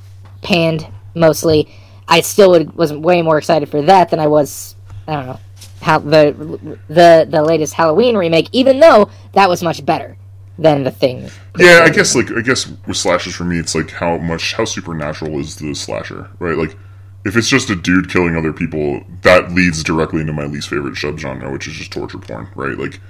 panned 0.43 0.87
mostly, 1.15 1.69
I 2.09 2.21
still 2.21 2.51
would, 2.51 2.75
was 2.75 2.93
way 2.93 3.23
more 3.23 3.39
excited 3.39 3.69
for 3.69 3.83
that 3.83 4.11
than 4.11 4.21
I 4.21 4.27
was. 4.27 4.75
I 5.07 5.13
don't 5.15 5.27
know 5.27 5.41
how 5.81 5.99
the 5.99 6.79
the 6.89 7.27
the 7.31 7.43
latest 7.43 7.75
Halloween 7.75 8.17
remake. 8.17 8.49
Even 8.53 8.81
though 8.81 9.11
that 9.33 9.49
was 9.49 9.63
much 9.63 9.85
better 9.85 10.17
than 10.59 10.85
the 10.85 10.91
Thing. 10.91 11.29
Yeah, 11.59 11.81
I 11.85 11.91
guess 11.91 12.15
like 12.15 12.31
I 12.31 12.41
guess 12.41 12.67
with 12.87 12.97
slashers 12.97 13.35
for 13.35 13.45
me, 13.45 13.59
it's 13.59 13.75
like 13.75 13.91
how 13.91 14.19
much 14.19 14.55
how 14.55 14.65
supernatural 14.65 15.39
is 15.39 15.57
the 15.57 15.75
slasher, 15.75 16.31
right? 16.39 16.57
Like 16.57 16.77
if 17.25 17.37
it's 17.37 17.49
just 17.49 17.71
a 17.71 17.77
dude 17.77 18.11
killing 18.11 18.37
other 18.37 18.53
people, 18.53 19.03
that 19.23 19.53
leads 19.53 19.83
directly 19.83 20.21
into 20.21 20.33
my 20.33 20.45
least 20.45 20.69
favorite 20.69 20.95
subgenre, 20.95 21.51
which 21.53 21.67
is 21.67 21.73
just 21.75 21.91
torture 21.91 22.19
porn, 22.19 22.49
right? 22.55 22.77
Like, 22.77 23.01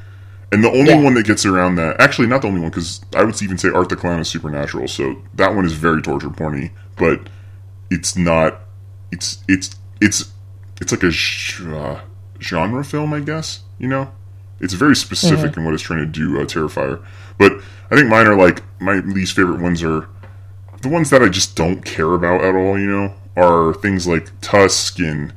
and 0.53 0.63
the 0.63 0.69
only 0.71 0.93
Yeah. 0.93 1.01
one 1.01 1.15
that 1.15 1.27
gets 1.27 1.45
around 1.45 1.75
that, 1.77 2.01
actually 2.01 2.29
not 2.29 2.43
the 2.43 2.49
only 2.49 2.61
one, 2.61 2.71
because 2.71 3.01
I 3.17 3.25
would 3.25 3.41
even 3.43 3.59
say 3.59 3.71
Art 3.71 3.89
the 3.89 3.97
Clown 3.97 4.21
is 4.21 4.29
supernatural, 4.29 4.87
so 4.89 5.17
that 5.35 5.55
one 5.55 5.65
is 5.65 5.73
very 5.73 6.01
torture 6.01 6.29
porny, 6.31 6.71
but 6.97 7.29
it's 7.91 8.17
not. 8.17 8.61
It's 9.11 9.39
it's 9.49 9.75
it's 10.01 10.33
it's 10.81 10.93
like 10.93 11.03
a 11.03 11.11
sh- 11.11 11.63
uh, 11.63 12.01
genre 12.41 12.85
film, 12.85 13.13
I 13.13 13.21
guess. 13.21 13.63
You 13.79 13.89
know, 13.89 14.13
it's 14.61 14.75
very 14.75 14.97
specific 14.97 15.57
in 15.57 15.65
what 15.65 15.75
it's 15.75 15.83
trying 15.83 16.01
to 16.01 16.07
do. 16.07 16.41
Uh, 16.41 16.45
Terrifier, 16.45 17.05
but 17.39 17.53
I 17.91 17.97
think 17.97 18.09
mine 18.09 18.27
are 18.27 18.37
like 18.37 18.63
my 18.81 18.95
least 19.01 19.37
favorite 19.37 19.61
ones 19.61 19.83
are 19.83 20.09
the 20.83 20.89
ones 20.89 21.11
that 21.11 21.23
I 21.23 21.29
just 21.29 21.57
don't 21.57 21.85
care 21.85 22.13
about 22.15 22.43
at 22.43 22.55
all. 22.55 22.79
You 22.79 22.87
know, 22.87 23.15
are 23.37 23.75
things 23.75 24.07
like 24.07 24.31
Tusk 24.41 24.99
and 24.99 25.35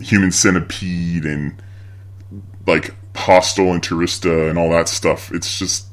Human 0.00 0.30
Centipede 0.30 1.24
and 1.24 1.60
like 2.66 2.94
Hostel 3.16 3.72
and 3.72 3.82
Turista 3.82 4.48
and 4.48 4.58
all 4.58 4.70
that 4.70 4.88
stuff. 4.88 5.32
It's 5.32 5.58
just 5.58 5.88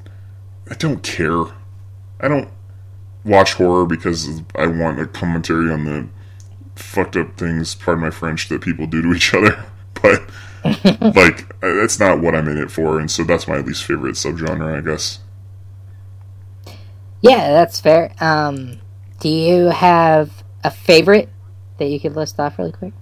I 0.70 0.76
don't 0.76 1.02
care. 1.02 1.44
I 2.20 2.28
don't 2.28 2.50
watch 3.24 3.54
horror 3.54 3.86
because 3.86 4.42
I 4.56 4.68
want 4.68 5.00
a 5.00 5.08
commentary 5.08 5.72
on 5.72 5.86
the 5.86 6.08
fucked 6.76 7.16
up 7.16 7.38
things, 7.38 7.76
pardon 7.76 8.04
my 8.04 8.12
French, 8.12 8.48
that 8.50 8.62
people 8.62 8.86
do 8.88 9.02
to 9.02 9.14
each 9.14 9.34
other. 9.34 9.66
But 10.02 10.30
like 11.16 11.56
uh, 11.64 11.74
that's 11.74 12.00
not 12.00 12.22
what 12.22 12.36
I'm 12.36 12.48
in 12.48 12.58
it 12.58 12.72
for, 12.72 13.00
and 13.00 13.10
so 13.10 13.24
that's 13.24 13.48
my 13.48 13.58
least 13.58 13.84
favorite 13.84 14.16
subgenre, 14.16 14.78
I 14.78 14.82
guess. 14.82 15.20
Yeah, 17.22 17.52
that's 17.52 17.80
fair. 17.80 18.14
Um, 18.20 18.80
do 19.20 19.30
you 19.30 19.66
have 19.68 20.44
a 20.64 20.72
favorite 20.72 21.30
that 21.78 21.86
you 21.86 22.00
could 22.00 22.16
list 22.16 22.40
off 22.40 22.58
really 22.58 22.72
quick? 22.72 22.94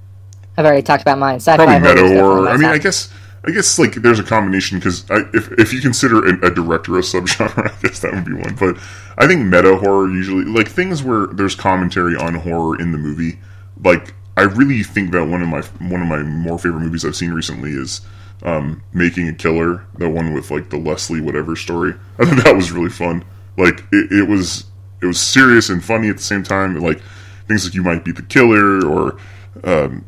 I've 0.58 0.66
already 0.66 0.84
talked 0.84 1.02
about 1.02 1.18
mine. 1.18 1.36
Sci-fi 1.38 1.66
Probably 1.66 1.80
meta 1.80 2.08
horror. 2.08 2.48
I 2.50 2.58
mean. 2.58 2.66
I 2.66 2.78
guess 2.78 3.10
I 3.46 3.52
guess 3.52 3.78
like 3.78 3.96
there's 3.96 4.20
a 4.20 4.24
combination 4.24 4.80
because 4.80 5.06
if 5.10 5.52
if 5.54 5.74
you 5.74 5.82
consider 5.82 6.26
a, 6.26 6.48
a 6.48 6.52
director 6.54 6.98
a 6.98 7.02
subgenre, 7.02 7.72
I 7.72 7.82
guess 7.82 8.00
that 8.00 8.14
would 8.14 8.26
be 8.26 8.34
one. 8.34 8.56
But 8.56 8.78
I 9.18 9.28
think 9.28 9.46
meta 9.46 9.78
horror 9.78 10.10
usually 10.10 10.46
like 10.46 10.68
things 10.68 11.04
where 11.04 11.28
there's 11.28 11.56
commentary 11.56 12.16
on 12.16 12.36
horror 12.36 12.80
in 12.80 12.92
the 12.92 12.98
movie. 12.98 13.40
Like 13.84 14.14
I 14.36 14.44
really 14.44 14.84
think 14.84 15.12
that 15.12 15.26
one 15.26 15.42
of 15.42 15.48
my 15.48 15.62
one 15.88 16.02
of 16.02 16.08
my 16.08 16.24
more 16.24 16.58
favorite 16.58 16.82
movies 16.82 17.06
I've 17.06 17.16
seen 17.16 17.32
recently 17.32 17.72
is 17.72 18.02
um, 18.44 18.84
Making 18.94 19.28
a 19.28 19.34
Killer, 19.34 19.86
the 19.98 20.10
one 20.10 20.34
with 20.34 20.52
like 20.52 20.70
the 20.70 20.78
Leslie 20.78 21.22
whatever 21.22 21.56
story. 21.56 21.94
I 22.20 22.26
that 22.26 22.56
was 22.56 22.72
really 22.72 22.90
fun. 22.90 23.24
Like 23.58 23.84
it, 23.92 24.12
it 24.12 24.28
was 24.28 24.66
it 25.02 25.06
was 25.06 25.20
serious 25.20 25.70
and 25.70 25.84
funny 25.84 26.10
at 26.10 26.18
the 26.18 26.24
same 26.24 26.44
time. 26.44 26.76
Like 26.80 27.02
things 27.48 27.66
like 27.66 27.76
you 27.76 27.84
might 27.84 28.04
be 28.04 28.12
the 28.12 28.24
killer 28.24 28.86
or 28.86 29.18
um, 29.64 30.06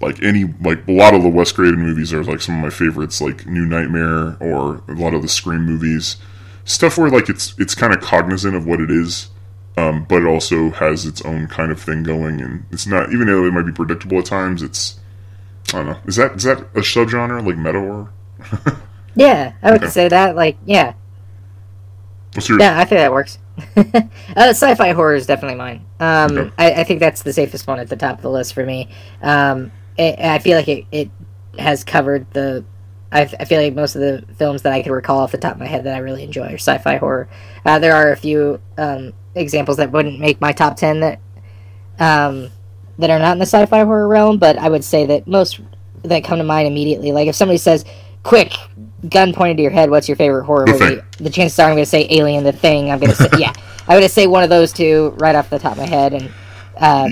like 0.00 0.22
any 0.22 0.44
like 0.60 0.86
a 0.86 0.92
lot 0.92 1.14
of 1.14 1.22
the 1.22 1.28
Wes 1.28 1.52
Craven 1.52 1.80
movies 1.80 2.12
are 2.12 2.24
like 2.24 2.42
some 2.42 2.56
of 2.56 2.62
my 2.62 2.70
favorites, 2.70 3.20
like 3.20 3.46
New 3.46 3.64
Nightmare 3.64 4.36
or 4.40 4.82
a 4.88 4.92
lot 4.92 5.14
of 5.14 5.22
the 5.22 5.28
Scream 5.28 5.64
movies. 5.64 6.16
Stuff 6.64 6.98
where 6.98 7.10
like 7.10 7.28
it's 7.28 7.54
it's 7.58 7.74
kind 7.74 7.94
of 7.94 8.00
cognizant 8.00 8.54
of 8.54 8.66
what 8.66 8.80
it 8.80 8.90
is, 8.90 9.30
um, 9.76 10.04
but 10.08 10.22
it 10.22 10.26
also 10.26 10.70
has 10.70 11.06
its 11.06 11.22
own 11.22 11.46
kind 11.46 11.72
of 11.72 11.80
thing 11.80 12.02
going, 12.02 12.40
and 12.40 12.64
it's 12.70 12.86
not 12.86 13.12
even 13.12 13.26
though 13.26 13.44
it 13.46 13.52
might 13.52 13.66
be 13.66 13.72
predictable 13.72 14.18
at 14.18 14.26
times. 14.26 14.62
It's 14.62 14.98
I 15.72 15.78
don't 15.78 15.86
know. 15.86 15.98
Is 16.06 16.16
that 16.16 16.36
is 16.36 16.42
that 16.44 16.58
a 16.74 16.80
subgenre 16.80 17.44
like 17.46 17.56
meta 17.56 17.80
horror? 17.80 18.10
yeah, 19.14 19.52
I 19.62 19.72
would 19.72 19.82
Okay. 19.82 19.90
say 19.90 20.08
that. 20.08 20.36
Like, 20.36 20.56
yeah, 20.64 20.94
What's 22.34 22.48
your 22.48 22.58
yeah, 22.58 22.78
I 22.78 22.84
think 22.84 22.98
that 22.98 23.12
works. 23.12 23.38
uh, 23.76 23.84
sci-fi 24.36 24.92
horror 24.92 25.14
is 25.14 25.26
definitely 25.26 25.56
mine. 25.58 25.84
Um, 26.00 26.38
Okay. 26.38 26.50
I, 26.58 26.72
I 26.80 26.84
think 26.84 27.00
that's 27.00 27.22
the 27.22 27.32
safest 27.32 27.66
one 27.66 27.78
at 27.78 27.88
the 27.88 27.96
top 27.96 28.16
of 28.16 28.22
the 28.22 28.30
list 28.30 28.54
for 28.54 28.64
me. 28.64 28.88
Um, 29.20 29.70
it, 29.98 30.18
I 30.18 30.38
feel 30.38 30.56
like 30.56 30.68
it, 30.68 30.86
it 30.90 31.10
has 31.58 31.84
covered 31.84 32.30
the. 32.32 32.64
I, 33.10 33.22
I 33.38 33.44
feel 33.44 33.60
like 33.60 33.74
most 33.74 33.94
of 33.94 34.00
the 34.00 34.24
films 34.36 34.62
that 34.62 34.72
I 34.72 34.80
can 34.80 34.92
recall 34.92 35.18
off 35.18 35.32
the 35.32 35.38
top 35.38 35.52
of 35.54 35.58
my 35.60 35.66
head 35.66 35.84
that 35.84 35.94
I 35.94 35.98
really 35.98 36.22
enjoy 36.24 36.46
are 36.46 36.54
sci-fi 36.58 36.96
horror. 36.96 37.28
Uh, 37.66 37.78
there 37.78 37.94
are 37.94 38.10
a 38.10 38.16
few 38.16 38.58
um, 38.78 39.12
examples 39.34 39.78
that 39.78 39.92
wouldn't 39.92 40.20
make 40.20 40.40
my 40.40 40.52
top 40.52 40.76
ten 40.76 41.00
that 41.00 41.20
um, 41.98 42.50
that 42.98 43.10
are 43.10 43.18
not 43.18 43.32
in 43.32 43.38
the 43.38 43.46
sci-fi 43.46 43.84
horror 43.84 44.08
realm, 44.08 44.38
but 44.38 44.58
I 44.58 44.68
would 44.68 44.84
say 44.84 45.06
that 45.06 45.26
most 45.26 45.60
that 46.02 46.24
come 46.24 46.38
to 46.38 46.44
mind 46.44 46.66
immediately. 46.66 47.12
Like 47.12 47.28
if 47.28 47.34
somebody 47.34 47.58
says, 47.58 47.84
"Quick, 48.22 48.52
gun 49.08 49.32
pointed 49.32 49.56
to 49.58 49.62
your 49.62 49.72
head, 49.72 49.90
what's 49.90 50.08
your 50.08 50.16
favorite 50.16 50.44
horror 50.44 50.66
The 50.66 50.72
movie?" 50.72 50.84
Thing. 50.96 51.04
The 51.20 51.30
chances 51.30 51.58
are 51.58 51.68
I'm 51.68 51.74
going 51.74 51.84
to 51.84 51.90
say 51.90 52.06
Alien, 52.10 52.44
The 52.44 52.52
Thing. 52.52 52.90
I'm 52.90 52.98
going 52.98 53.12
to 53.12 53.16
say 53.16 53.28
yeah, 53.38 53.52
I'm 53.82 53.94
going 53.94 54.02
to 54.02 54.08
say 54.08 54.26
one 54.26 54.42
of 54.42 54.50
those 54.50 54.72
two 54.72 55.14
right 55.18 55.34
off 55.34 55.50
the 55.50 55.58
top 55.58 55.72
of 55.72 55.78
my 55.78 55.86
head, 55.86 56.12
and 56.12 56.32
uh, 56.76 57.08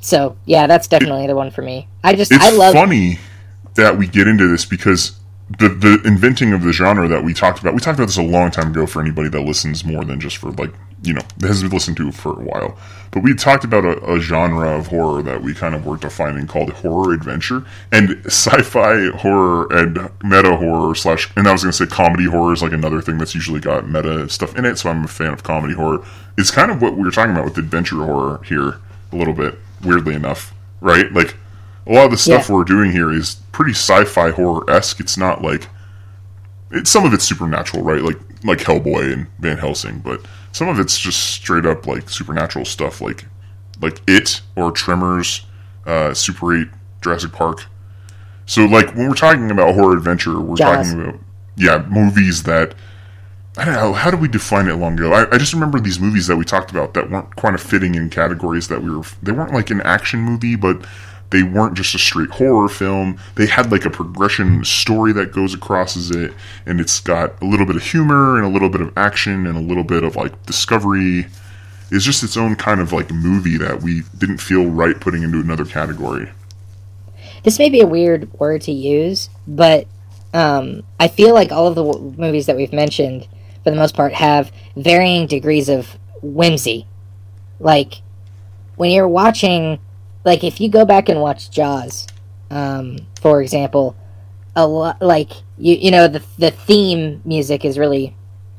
so 0.00 0.36
yeah, 0.44 0.66
that's 0.66 0.88
definitely 0.88 1.26
the 1.26 1.36
one 1.36 1.50
for 1.50 1.62
me. 1.62 1.88
I 2.04 2.14
just 2.14 2.32
It's 2.32 2.44
I 2.44 2.50
love 2.50 2.74
funny 2.74 3.18
that 3.74 3.96
we 3.96 4.06
get 4.06 4.26
into 4.26 4.48
this 4.48 4.64
because 4.64 5.18
the 5.58 5.68
the 5.68 6.02
inventing 6.04 6.52
of 6.52 6.62
the 6.62 6.72
genre 6.72 7.08
that 7.08 7.24
we 7.24 7.32
talked 7.32 7.60
about. 7.60 7.74
We 7.74 7.80
talked 7.80 7.98
about 7.98 8.06
this 8.06 8.18
a 8.18 8.22
long 8.22 8.50
time 8.50 8.70
ago 8.70 8.86
for 8.86 9.00
anybody 9.00 9.28
that 9.30 9.40
listens 9.40 9.84
more 9.84 10.04
than 10.04 10.20
just 10.20 10.36
for 10.36 10.50
like 10.52 10.72
you 11.02 11.14
know 11.14 11.22
has 11.42 11.62
been 11.62 11.70
listened 11.70 11.96
to 11.98 12.10
for 12.12 12.32
a 12.40 12.44
while. 12.44 12.78
But 13.10 13.22
we 13.22 13.34
talked 13.34 13.64
about 13.64 13.84
a, 13.86 14.04
a 14.04 14.20
genre 14.20 14.76
of 14.78 14.88
horror 14.88 15.22
that 15.22 15.40
we 15.42 15.54
kind 15.54 15.74
of 15.74 15.86
were 15.86 15.96
defining 15.96 16.46
called 16.46 16.70
horror 16.70 17.14
adventure 17.14 17.64
and 17.90 18.10
sci-fi 18.26 19.08
horror 19.16 19.66
and 19.70 19.94
meta 20.22 20.56
horror 20.56 20.94
slash. 20.94 21.30
And 21.36 21.48
I 21.48 21.52
was 21.52 21.62
going 21.62 21.72
to 21.72 21.76
say 21.78 21.86
comedy 21.86 22.24
horror 22.26 22.52
is 22.52 22.62
like 22.62 22.72
another 22.72 23.00
thing 23.00 23.16
that's 23.16 23.34
usually 23.34 23.60
got 23.60 23.88
meta 23.88 24.28
stuff 24.28 24.56
in 24.56 24.64
it. 24.66 24.76
So 24.78 24.90
I'm 24.90 25.04
a 25.04 25.08
fan 25.08 25.32
of 25.32 25.42
comedy 25.42 25.72
horror. 25.74 26.04
It's 26.36 26.50
kind 26.50 26.70
of 26.70 26.82
what 26.82 26.96
we 26.96 27.02
were 27.02 27.10
talking 27.10 27.32
about 27.32 27.46
with 27.46 27.56
adventure 27.56 28.04
horror 28.04 28.40
here 28.44 28.78
a 29.12 29.16
little 29.16 29.34
bit. 29.34 29.58
Weirdly 29.82 30.14
enough, 30.14 30.52
right? 30.82 31.10
Like 31.12 31.36
a 31.86 31.92
lot 31.92 32.04
of 32.06 32.10
the 32.10 32.18
stuff 32.18 32.48
Yeah. 32.50 32.56
we're 32.56 32.64
doing 32.64 32.90
here 32.92 33.10
is 33.10 33.36
pretty 33.52 33.72
sci-fi 33.72 34.30
horror 34.32 34.68
esque. 34.70 35.00
It's 35.00 35.16
not 35.16 35.40
like 35.40 35.66
it's 36.70 36.90
some 36.90 37.06
of 37.06 37.14
it's 37.14 37.24
supernatural, 37.24 37.82
right? 37.82 38.02
Like 38.02 38.18
like 38.48 38.58
Hellboy 38.58 39.12
and 39.12 39.26
Van 39.38 39.58
Helsing, 39.58 40.00
but 40.00 40.22
some 40.52 40.68
of 40.68 40.80
it's 40.80 40.98
just 40.98 41.20
straight 41.20 41.66
up 41.66 41.86
like 41.86 42.08
supernatural 42.08 42.64
stuff, 42.64 43.00
like 43.00 43.26
like 43.80 44.00
It 44.08 44.40
or 44.56 44.72
Tremors, 44.72 45.46
uh, 45.86 46.14
Super 46.14 46.56
Eight, 46.56 46.68
Jurassic 47.02 47.32
Park. 47.32 47.66
So 48.46 48.64
like 48.64 48.94
when 48.94 49.08
we're 49.08 49.14
talking 49.14 49.50
about 49.50 49.74
horror 49.74 49.96
adventure, 49.96 50.40
we're 50.40 50.56
Jaws. 50.56 50.88
talking 50.88 51.02
about 51.02 51.20
yeah 51.56 51.84
movies 51.88 52.44
that 52.44 52.74
I 53.56 53.64
don't 53.64 53.74
know 53.74 53.92
how 53.92 54.10
do 54.10 54.16
we 54.16 54.28
define 54.28 54.68
it 54.68 54.76
long 54.76 54.94
ago. 54.94 55.12
I, 55.12 55.34
I 55.34 55.38
just 55.38 55.52
remember 55.52 55.80
these 55.80 55.98
movies 55.98 56.28
that 56.28 56.36
we 56.36 56.44
talked 56.44 56.70
about 56.70 56.94
that 56.94 57.10
weren't 57.10 57.34
kind 57.36 57.54
of 57.54 57.62
fitting 57.62 57.94
in 57.94 58.08
categories 58.08 58.68
that 58.68 58.82
we 58.82 58.90
were. 58.90 59.02
They 59.22 59.32
weren't 59.32 59.52
like 59.52 59.70
an 59.70 59.80
action 59.82 60.20
movie, 60.20 60.54
but 60.56 60.86
they 61.30 61.42
weren't 61.42 61.74
just 61.74 61.94
a 61.94 61.98
straight 61.98 62.30
horror 62.30 62.68
film. 62.68 63.18
They 63.34 63.46
had 63.46 63.70
like 63.70 63.84
a 63.84 63.90
progression 63.90 64.64
story 64.64 65.12
that 65.12 65.32
goes 65.32 65.54
across 65.54 65.96
as 65.96 66.10
it, 66.10 66.32
and 66.66 66.80
it's 66.80 67.00
got 67.00 67.40
a 67.42 67.44
little 67.44 67.66
bit 67.66 67.76
of 67.76 67.82
humor 67.82 68.36
and 68.36 68.46
a 68.46 68.48
little 68.48 68.70
bit 68.70 68.80
of 68.80 68.96
action 68.96 69.46
and 69.46 69.56
a 69.56 69.60
little 69.60 69.84
bit 69.84 70.04
of 70.04 70.16
like 70.16 70.46
discovery. 70.46 71.26
It's 71.90 72.04
just 72.04 72.22
its 72.22 72.36
own 72.36 72.56
kind 72.56 72.80
of 72.80 72.92
like 72.92 73.10
movie 73.10 73.56
that 73.58 73.82
we 73.82 74.02
didn't 74.16 74.38
feel 74.38 74.66
right 74.66 74.98
putting 74.98 75.22
into 75.22 75.40
another 75.40 75.64
category. 75.64 76.30
this 77.44 77.58
may 77.58 77.68
be 77.68 77.80
a 77.80 77.86
weird 77.86 78.32
word 78.34 78.62
to 78.62 78.72
use, 78.72 79.28
but 79.46 79.86
um, 80.34 80.82
I 81.00 81.08
feel 81.08 81.34
like 81.34 81.52
all 81.52 81.66
of 81.66 81.74
the 81.74 81.84
w- 81.84 82.14
movies 82.18 82.46
that 82.46 82.56
we've 82.56 82.72
mentioned, 82.72 83.26
for 83.64 83.70
the 83.70 83.76
most 83.76 83.94
part, 83.94 84.12
have 84.12 84.52
varying 84.76 85.26
degrees 85.26 85.68
of 85.68 85.96
whimsy. 86.22 86.86
Like 87.60 88.02
when 88.76 88.90
you're 88.90 89.08
watching, 89.08 89.78
like 90.28 90.44
if 90.44 90.60
you 90.60 90.68
go 90.68 90.84
back 90.84 91.08
and 91.08 91.20
watch 91.20 91.50
Jaws, 91.50 92.06
um, 92.50 92.98
for 93.20 93.40
example, 93.40 93.96
a 94.54 94.66
lot 94.66 95.00
like 95.00 95.32
you 95.56 95.74
you 95.74 95.90
know 95.90 96.06
the 96.06 96.22
the 96.38 96.50
theme 96.50 97.22
music 97.24 97.64
is 97.64 97.78
really 97.78 98.14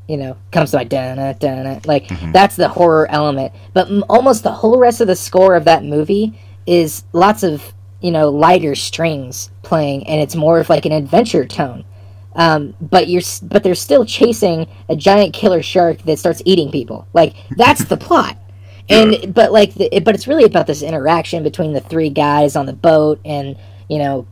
you 0.08 0.18
know 0.18 0.36
comes 0.52 0.72
to 0.72 0.78
like 0.78 0.90
dun 0.90 1.18
dun 1.38 1.82
like 1.86 2.10
that's 2.34 2.56
the 2.56 2.68
horror 2.68 3.10
element. 3.12 3.54
But 3.74 3.88
m- 3.88 4.04
almost 4.10 4.44
the 4.44 4.52
whole 4.52 4.80
rest 4.80 5.00
of 5.00 5.08
the 5.08 5.16
score 5.16 5.56
of 5.56 5.66
that 5.66 5.84
movie 5.84 6.40
is 6.66 7.04
lots 7.14 7.44
of 7.44 7.74
you 8.02 8.12
know 8.12 8.30
lighter 8.30 8.74
strings 8.74 9.52
playing 9.62 10.08
and 10.08 10.20
it's 10.20 10.36
more 10.36 10.60
of 10.60 10.70
like 10.70 10.86
an 10.86 10.92
adventure 10.92 11.46
tone. 11.46 11.86
Um, 12.36 12.74
but 12.82 13.10
you're 13.10 13.22
but 13.44 13.64
they're 13.64 13.76
still 13.76 14.06
chasing 14.06 14.68
a 14.88 14.96
giant 14.96 15.34
killer 15.34 15.62
shark 15.62 16.02
that 16.04 16.18
starts 16.18 16.42
eating 16.46 16.72
people. 16.72 17.08
Like 17.14 17.36
that's 17.58 17.86
the 17.86 17.98
plot 17.98 18.38
and 18.90 19.34
but 19.34 19.52
like 19.52 19.74
the, 19.76 20.00
but 20.04 20.16
it's 20.16 20.28
really 20.28 20.44
about 20.44 20.68
this 20.68 20.82
interaction 20.82 21.44
between 21.44 21.74
the 21.74 21.80
three 21.80 22.10
guys 22.10 22.56
on 22.56 22.66
the 22.66 22.74
boat 22.74 23.20
and 23.24 23.58
you 23.88 24.00
know 24.00 24.28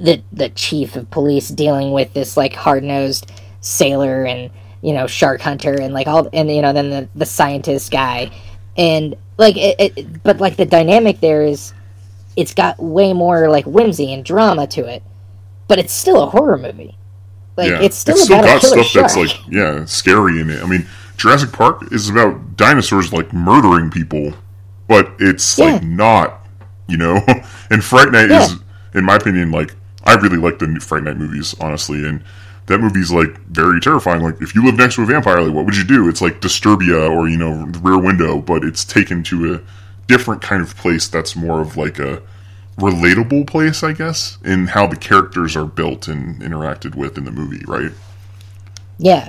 the 0.00 0.22
the 0.32 0.48
chief 0.50 0.96
of 0.96 1.10
police 1.10 1.48
dealing 1.48 1.92
with 1.92 2.12
this 2.14 2.36
like 2.36 2.54
hard 2.54 2.82
nosed 2.84 3.30
sailor 3.60 4.24
and 4.24 4.50
you 4.80 4.92
know 4.92 5.06
shark 5.06 5.40
hunter 5.40 5.80
and 5.80 5.94
like 5.94 6.06
all 6.06 6.28
and 6.32 6.50
you 6.50 6.62
know 6.62 6.72
then 6.72 6.90
the 6.90 7.08
the 7.14 7.26
scientist 7.26 7.90
guy. 7.90 8.30
And 8.74 9.16
like 9.36 9.56
it, 9.58 9.76
it 9.78 10.22
but 10.22 10.38
like 10.38 10.56
the 10.56 10.64
dynamic 10.64 11.20
there 11.20 11.42
is 11.42 11.74
it's 12.36 12.54
got 12.54 12.82
way 12.82 13.12
more 13.12 13.50
like 13.50 13.66
whimsy 13.66 14.14
and 14.14 14.24
drama 14.24 14.66
to 14.68 14.86
it 14.86 15.02
but 15.72 15.78
it's 15.78 15.92
still 15.94 16.22
a 16.22 16.26
horror 16.26 16.58
movie. 16.58 16.96
Like 17.56 17.70
yeah, 17.70 17.80
it's 17.80 17.96
still 17.96 18.22
about 18.26 18.44
got 18.44 18.62
a 18.62 18.66
stuff 18.66 18.86
shark. 18.86 19.04
that's 19.04 19.16
like 19.16 19.30
yeah 19.48 19.86
scary 19.86 20.38
in 20.38 20.50
it. 20.50 20.62
I 20.62 20.66
mean, 20.66 20.86
Jurassic 21.16 21.52
Park 21.52 21.92
is 21.92 22.08
about 22.08 22.56
dinosaurs 22.56 23.12
like 23.12 23.32
murdering 23.32 23.90
people, 23.90 24.34
but 24.88 25.12
it's 25.20 25.58
like 25.58 25.82
not, 25.82 26.46
you 26.88 26.96
know. 26.96 27.20
and 27.70 27.84
Fright 27.84 28.10
Night 28.12 28.30
Yeah. 28.30 28.44
is, 28.44 28.56
in 28.94 29.04
my 29.04 29.16
opinion, 29.16 29.50
like 29.50 29.74
I 30.04 30.14
really 30.14 30.36
like 30.38 30.58
the 30.58 30.66
new 30.66 30.80
Fright 30.80 31.04
Night 31.04 31.16
movies, 31.16 31.54
honestly, 31.60 32.06
and. 32.06 32.22
That 32.66 32.78
movie's 32.78 33.10
like 33.10 33.36
very 33.48 33.80
terrifying. 33.80 34.22
Like, 34.22 34.40
if 34.40 34.54
you 34.54 34.64
live 34.64 34.76
next 34.76 34.94
to 34.94 35.02
a 35.02 35.04
vampire, 35.04 35.42
like, 35.42 35.52
what 35.52 35.64
would 35.66 35.76
you 35.76 35.82
do? 35.82 36.08
It's 36.08 36.22
like 36.22 36.40
Disturbia 36.40 37.10
or 37.10 37.28
you 37.28 37.36
know, 37.36 37.66
the 37.66 37.78
Rear 37.80 37.98
Window, 37.98 38.40
but 38.40 38.62
it's 38.62 38.84
taken 38.84 39.24
to 39.24 39.54
a 39.56 39.60
different 40.06 40.42
kind 40.42 40.62
of 40.62 40.76
place 40.76 41.08
that's 41.08 41.34
more 41.34 41.60
of 41.60 41.76
like 41.76 41.98
a 41.98 42.22
relatable 42.78 43.48
place, 43.48 43.82
I 43.82 43.92
guess, 43.92 44.38
in 44.44 44.68
how 44.68 44.86
the 44.86 44.94
characters 44.96 45.56
are 45.56 45.64
built 45.66 46.06
and 46.06 46.40
interacted 46.40 46.94
with 46.94 47.18
in 47.18 47.24
the 47.24 47.32
movie, 47.32 47.64
right? 47.66 47.90
Yeah, 48.96 49.28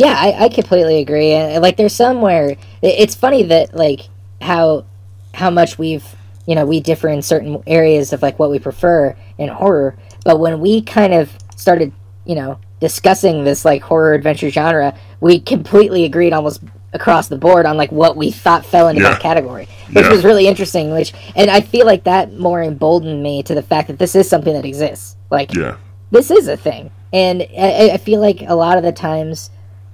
yeah, 0.00 0.14
I, 0.16 0.44
I 0.44 0.48
completely 0.48 0.98
agree. 1.00 1.32
And 1.32 1.62
like, 1.62 1.76
there's 1.76 1.94
somewhere 1.94 2.56
it's 2.82 3.14
funny 3.14 3.42
that 3.44 3.74
like 3.74 4.08
how 4.40 4.86
how 5.34 5.50
much 5.50 5.78
we've 5.78 6.04
you 6.46 6.54
know 6.54 6.64
we 6.64 6.80
differ 6.80 7.08
in 7.08 7.20
certain 7.22 7.62
areas 7.66 8.12
of 8.12 8.22
like 8.22 8.38
what 8.38 8.50
we 8.50 8.58
prefer 8.58 9.14
in 9.38 9.48
horror, 9.48 9.96
but 10.24 10.40
when 10.40 10.60
we 10.60 10.80
kind 10.82 11.12
of 11.12 11.30
started 11.56 11.92
you 12.24 12.34
know 12.34 12.58
discussing 12.80 13.44
this 13.44 13.64
like 13.64 13.82
horror 13.82 14.14
adventure 14.14 14.48
genre, 14.48 14.94
we 15.20 15.38
completely 15.38 16.04
agreed 16.04 16.32
almost 16.32 16.62
across 16.94 17.28
the 17.28 17.36
board 17.36 17.66
on 17.66 17.76
like 17.76 17.92
what 17.92 18.16
we 18.16 18.30
thought 18.30 18.64
fell 18.64 18.88
into 18.88 19.02
Yeah. 19.02 19.10
that 19.10 19.20
category, 19.20 19.68
which 19.92 20.04
Yeah. 20.06 20.10
was 20.10 20.24
really 20.24 20.48
interesting. 20.48 20.90
Which 20.92 21.12
and 21.36 21.50
I 21.50 21.60
feel 21.60 21.84
like 21.84 22.04
that 22.04 22.38
more 22.38 22.62
emboldened 22.62 23.22
me 23.22 23.42
to 23.44 23.54
the 23.54 23.62
fact 23.62 23.88
that 23.88 23.98
this 23.98 24.14
is 24.16 24.28
something 24.28 24.54
that 24.54 24.64
exists. 24.64 25.16
Like 25.30 25.54
Yeah. 25.54 25.76
this 26.10 26.30
is 26.30 26.48
a 26.48 26.56
thing 26.56 26.90
and 27.12 27.42
I, 27.58 27.90
I 27.94 27.96
feel 27.98 28.20
like 28.20 28.42
a 28.46 28.54
lot 28.54 28.78
of 28.78 28.82
the 28.84 28.92
times 28.92 29.50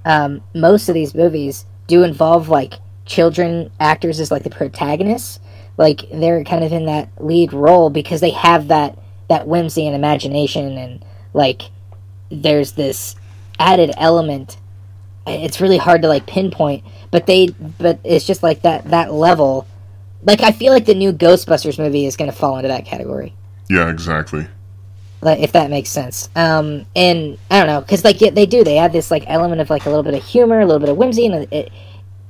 um, 0.06 0.40
most 0.54 0.88
of 0.88 0.94
these 0.94 1.14
movies 1.14 1.66
do 1.88 2.04
involve 2.04 2.48
like 2.48 2.74
children 3.04 3.70
actors 3.78 4.20
as 4.20 4.30
like 4.30 4.44
the 4.44 4.50
protagonists. 4.50 5.40
Like 5.76 6.08
they're 6.10 6.44
kind 6.44 6.64
of 6.64 6.72
in 6.72 6.86
that 6.86 7.10
lead 7.22 7.52
role 7.52 7.90
because 7.90 8.20
they 8.22 8.30
have 8.30 8.68
that 8.68 8.98
that 9.28 9.48
whimsy 9.48 9.86
and 9.86 9.96
imagination 9.96 10.78
and 10.78 11.04
like 11.34 11.62
there's 12.30 12.72
this 12.72 13.16
added 13.58 13.92
element. 13.98 14.56
It's 15.26 15.60
really 15.60 15.76
hard 15.76 16.02
to 16.02 16.08
like 16.08 16.26
pinpoint 16.26 16.84
but 17.10 17.26
they 17.26 17.48
but 17.48 17.98
it's 18.04 18.26
just 18.26 18.42
like 18.42 18.62
that 18.62 18.84
that 18.90 19.12
level. 19.12 19.66
Like 20.22 20.40
i 20.40 20.52
feel 20.52 20.72
like 20.72 20.86
the 20.86 20.94
new 20.94 21.12
ghostbusters 21.12 21.78
movie 21.78 22.06
is 22.06 22.16
going 22.16 22.30
to 22.30 22.36
fall 22.36 22.56
into 22.56 22.68
that 22.68 22.84
category. 22.84 23.34
Yeah, 23.68 23.90
exactly. 23.90 24.46
If 25.34 25.52
that 25.52 25.70
makes 25.70 25.90
sense. 25.90 26.28
Um, 26.36 26.86
and 26.94 27.38
I 27.50 27.58
don't 27.58 27.66
know, 27.66 27.80
because 27.80 28.04
like 28.04 28.20
yeah, 28.20 28.30
they 28.30 28.46
do, 28.46 28.64
they 28.64 28.78
add 28.78 28.92
this 28.92 29.10
like 29.10 29.24
element 29.26 29.60
of 29.60 29.70
like 29.70 29.86
a 29.86 29.88
little 29.88 30.02
bit 30.02 30.14
of 30.14 30.24
humor, 30.24 30.60
a 30.60 30.66
little 30.66 30.80
bit 30.80 30.88
of 30.88 30.96
whimsy, 30.96 31.26
and 31.26 31.52
it, 31.52 31.72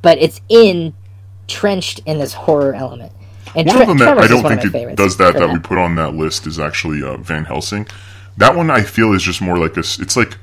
but 0.02 0.18
it's 0.18 0.40
entrenched 0.48 2.00
in 2.06 2.18
this 2.18 2.32
horror 2.32 2.74
element. 2.74 3.12
And 3.54 3.66
One 3.66 3.76
Tre- 3.76 3.82
of 3.82 3.88
them 3.88 3.98
that 3.98 4.18
I 4.18 4.26
don't 4.26 4.42
think 4.42 4.64
it 4.64 4.70
favorites 4.70 4.96
does 4.96 5.16
that 5.16 5.34
that 5.34 5.50
we 5.50 5.58
put 5.58 5.78
on 5.78 5.94
that 5.96 6.14
list 6.14 6.46
is 6.46 6.58
actually 6.58 7.02
uh, 7.02 7.16
Van 7.18 7.44
Helsing. 7.44 7.86
That 8.36 8.54
one 8.54 8.70
I 8.70 8.82
feel 8.82 9.12
is 9.12 9.22
just 9.22 9.40
more 9.40 9.58
like 9.58 9.76
a 9.76 9.80
It's 9.80 10.16
like 10.16 10.36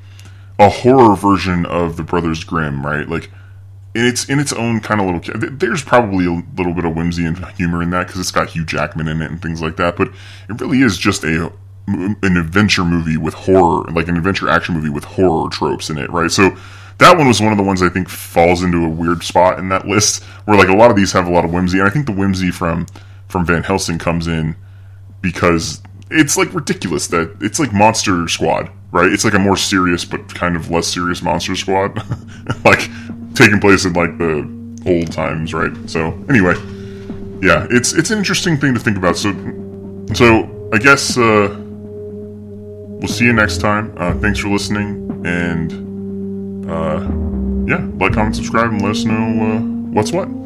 a 0.58 0.68
horror 0.68 1.16
version 1.16 1.66
of 1.66 1.96
the 1.96 2.02
Brothers 2.02 2.42
Grimm, 2.44 2.84
right? 2.84 3.08
Like 3.08 3.30
and 3.94 4.06
it's 4.06 4.24
in 4.28 4.40
its 4.40 4.52
own 4.52 4.80
kind 4.80 5.00
of 5.00 5.06
little. 5.06 5.50
There's 5.50 5.82
probably 5.82 6.26
a 6.26 6.42
little 6.56 6.74
bit 6.74 6.84
of 6.84 6.96
whimsy 6.96 7.24
and 7.24 7.38
humor 7.56 7.82
in 7.82 7.90
that 7.90 8.06
because 8.06 8.20
it's 8.20 8.32
got 8.32 8.50
Hugh 8.50 8.64
Jackman 8.64 9.06
in 9.06 9.22
it 9.22 9.30
and 9.30 9.40
things 9.40 9.62
like 9.62 9.76
that. 9.76 9.96
But 9.96 10.08
it 10.48 10.60
really 10.60 10.82
is 10.82 10.98
just 10.98 11.22
a 11.24 11.52
an 11.86 12.36
adventure 12.36 12.84
movie 12.84 13.16
with 13.16 13.34
horror, 13.34 13.84
like 13.92 14.08
an 14.08 14.16
adventure 14.16 14.48
action 14.48 14.74
movie 14.74 14.88
with 14.88 15.04
horror 15.04 15.50
tropes 15.50 15.90
in 15.90 15.98
it, 15.98 16.10
right? 16.10 16.30
So 16.30 16.56
that 16.98 17.16
one 17.16 17.26
was 17.26 17.40
one 17.40 17.52
of 17.52 17.58
the 17.58 17.64
ones 17.64 17.82
I 17.82 17.88
think 17.88 18.08
falls 18.08 18.62
into 18.62 18.84
a 18.84 18.88
weird 18.88 19.22
spot 19.22 19.58
in 19.58 19.68
that 19.68 19.86
list, 19.86 20.22
where 20.44 20.56
like 20.56 20.68
a 20.68 20.76
lot 20.76 20.90
of 20.90 20.96
these 20.96 21.12
have 21.12 21.26
a 21.26 21.30
lot 21.30 21.44
of 21.44 21.52
whimsy, 21.52 21.78
and 21.78 21.88
I 21.88 21.90
think 21.90 22.06
the 22.06 22.12
whimsy 22.12 22.50
from 22.50 22.86
from 23.28 23.44
Van 23.44 23.62
Helsing 23.62 23.98
comes 23.98 24.26
in 24.26 24.56
because 25.20 25.82
it's 26.10 26.36
like 26.36 26.52
ridiculous 26.54 27.08
that 27.08 27.36
it's 27.40 27.58
like 27.58 27.72
Monster 27.72 28.28
Squad, 28.28 28.70
right? 28.92 29.12
It's 29.12 29.24
like 29.24 29.34
a 29.34 29.38
more 29.38 29.56
serious 29.56 30.04
but 30.04 30.34
kind 30.34 30.56
of 30.56 30.70
less 30.70 30.86
serious 30.86 31.22
Monster 31.22 31.56
Squad, 31.56 31.96
like 32.64 32.88
taking 33.34 33.60
place 33.60 33.84
in 33.84 33.92
like 33.92 34.16
the 34.18 34.48
old 34.86 35.12
times, 35.12 35.52
right? 35.52 35.72
So 35.90 36.12
anyway, 36.28 36.54
yeah, 37.42 37.66
it's 37.70 37.92
it's 37.92 38.10
an 38.10 38.18
interesting 38.18 38.56
thing 38.56 38.72
to 38.74 38.80
think 38.80 38.96
about. 38.96 39.16
So 39.16 39.32
so 40.14 40.70
I 40.72 40.78
guess 40.78 41.18
uh, 41.18 41.60
we'll 43.04 43.12
see 43.12 43.26
you 43.26 43.34
next 43.34 43.58
time. 43.58 43.92
Uh, 43.98 44.14
thanks 44.14 44.38
for 44.38 44.48
listening, 44.48 45.26
and 45.26 45.70
uh, 46.70 47.00
yeah, 47.68 47.86
like, 47.98 48.14
comment, 48.14 48.34
subscribe, 48.34 48.70
and 48.70 48.80
let 48.80 48.92
us 48.92 49.04
know 49.04 49.42
uh, 49.42 49.60
what's 49.92 50.10
what. 50.10 50.43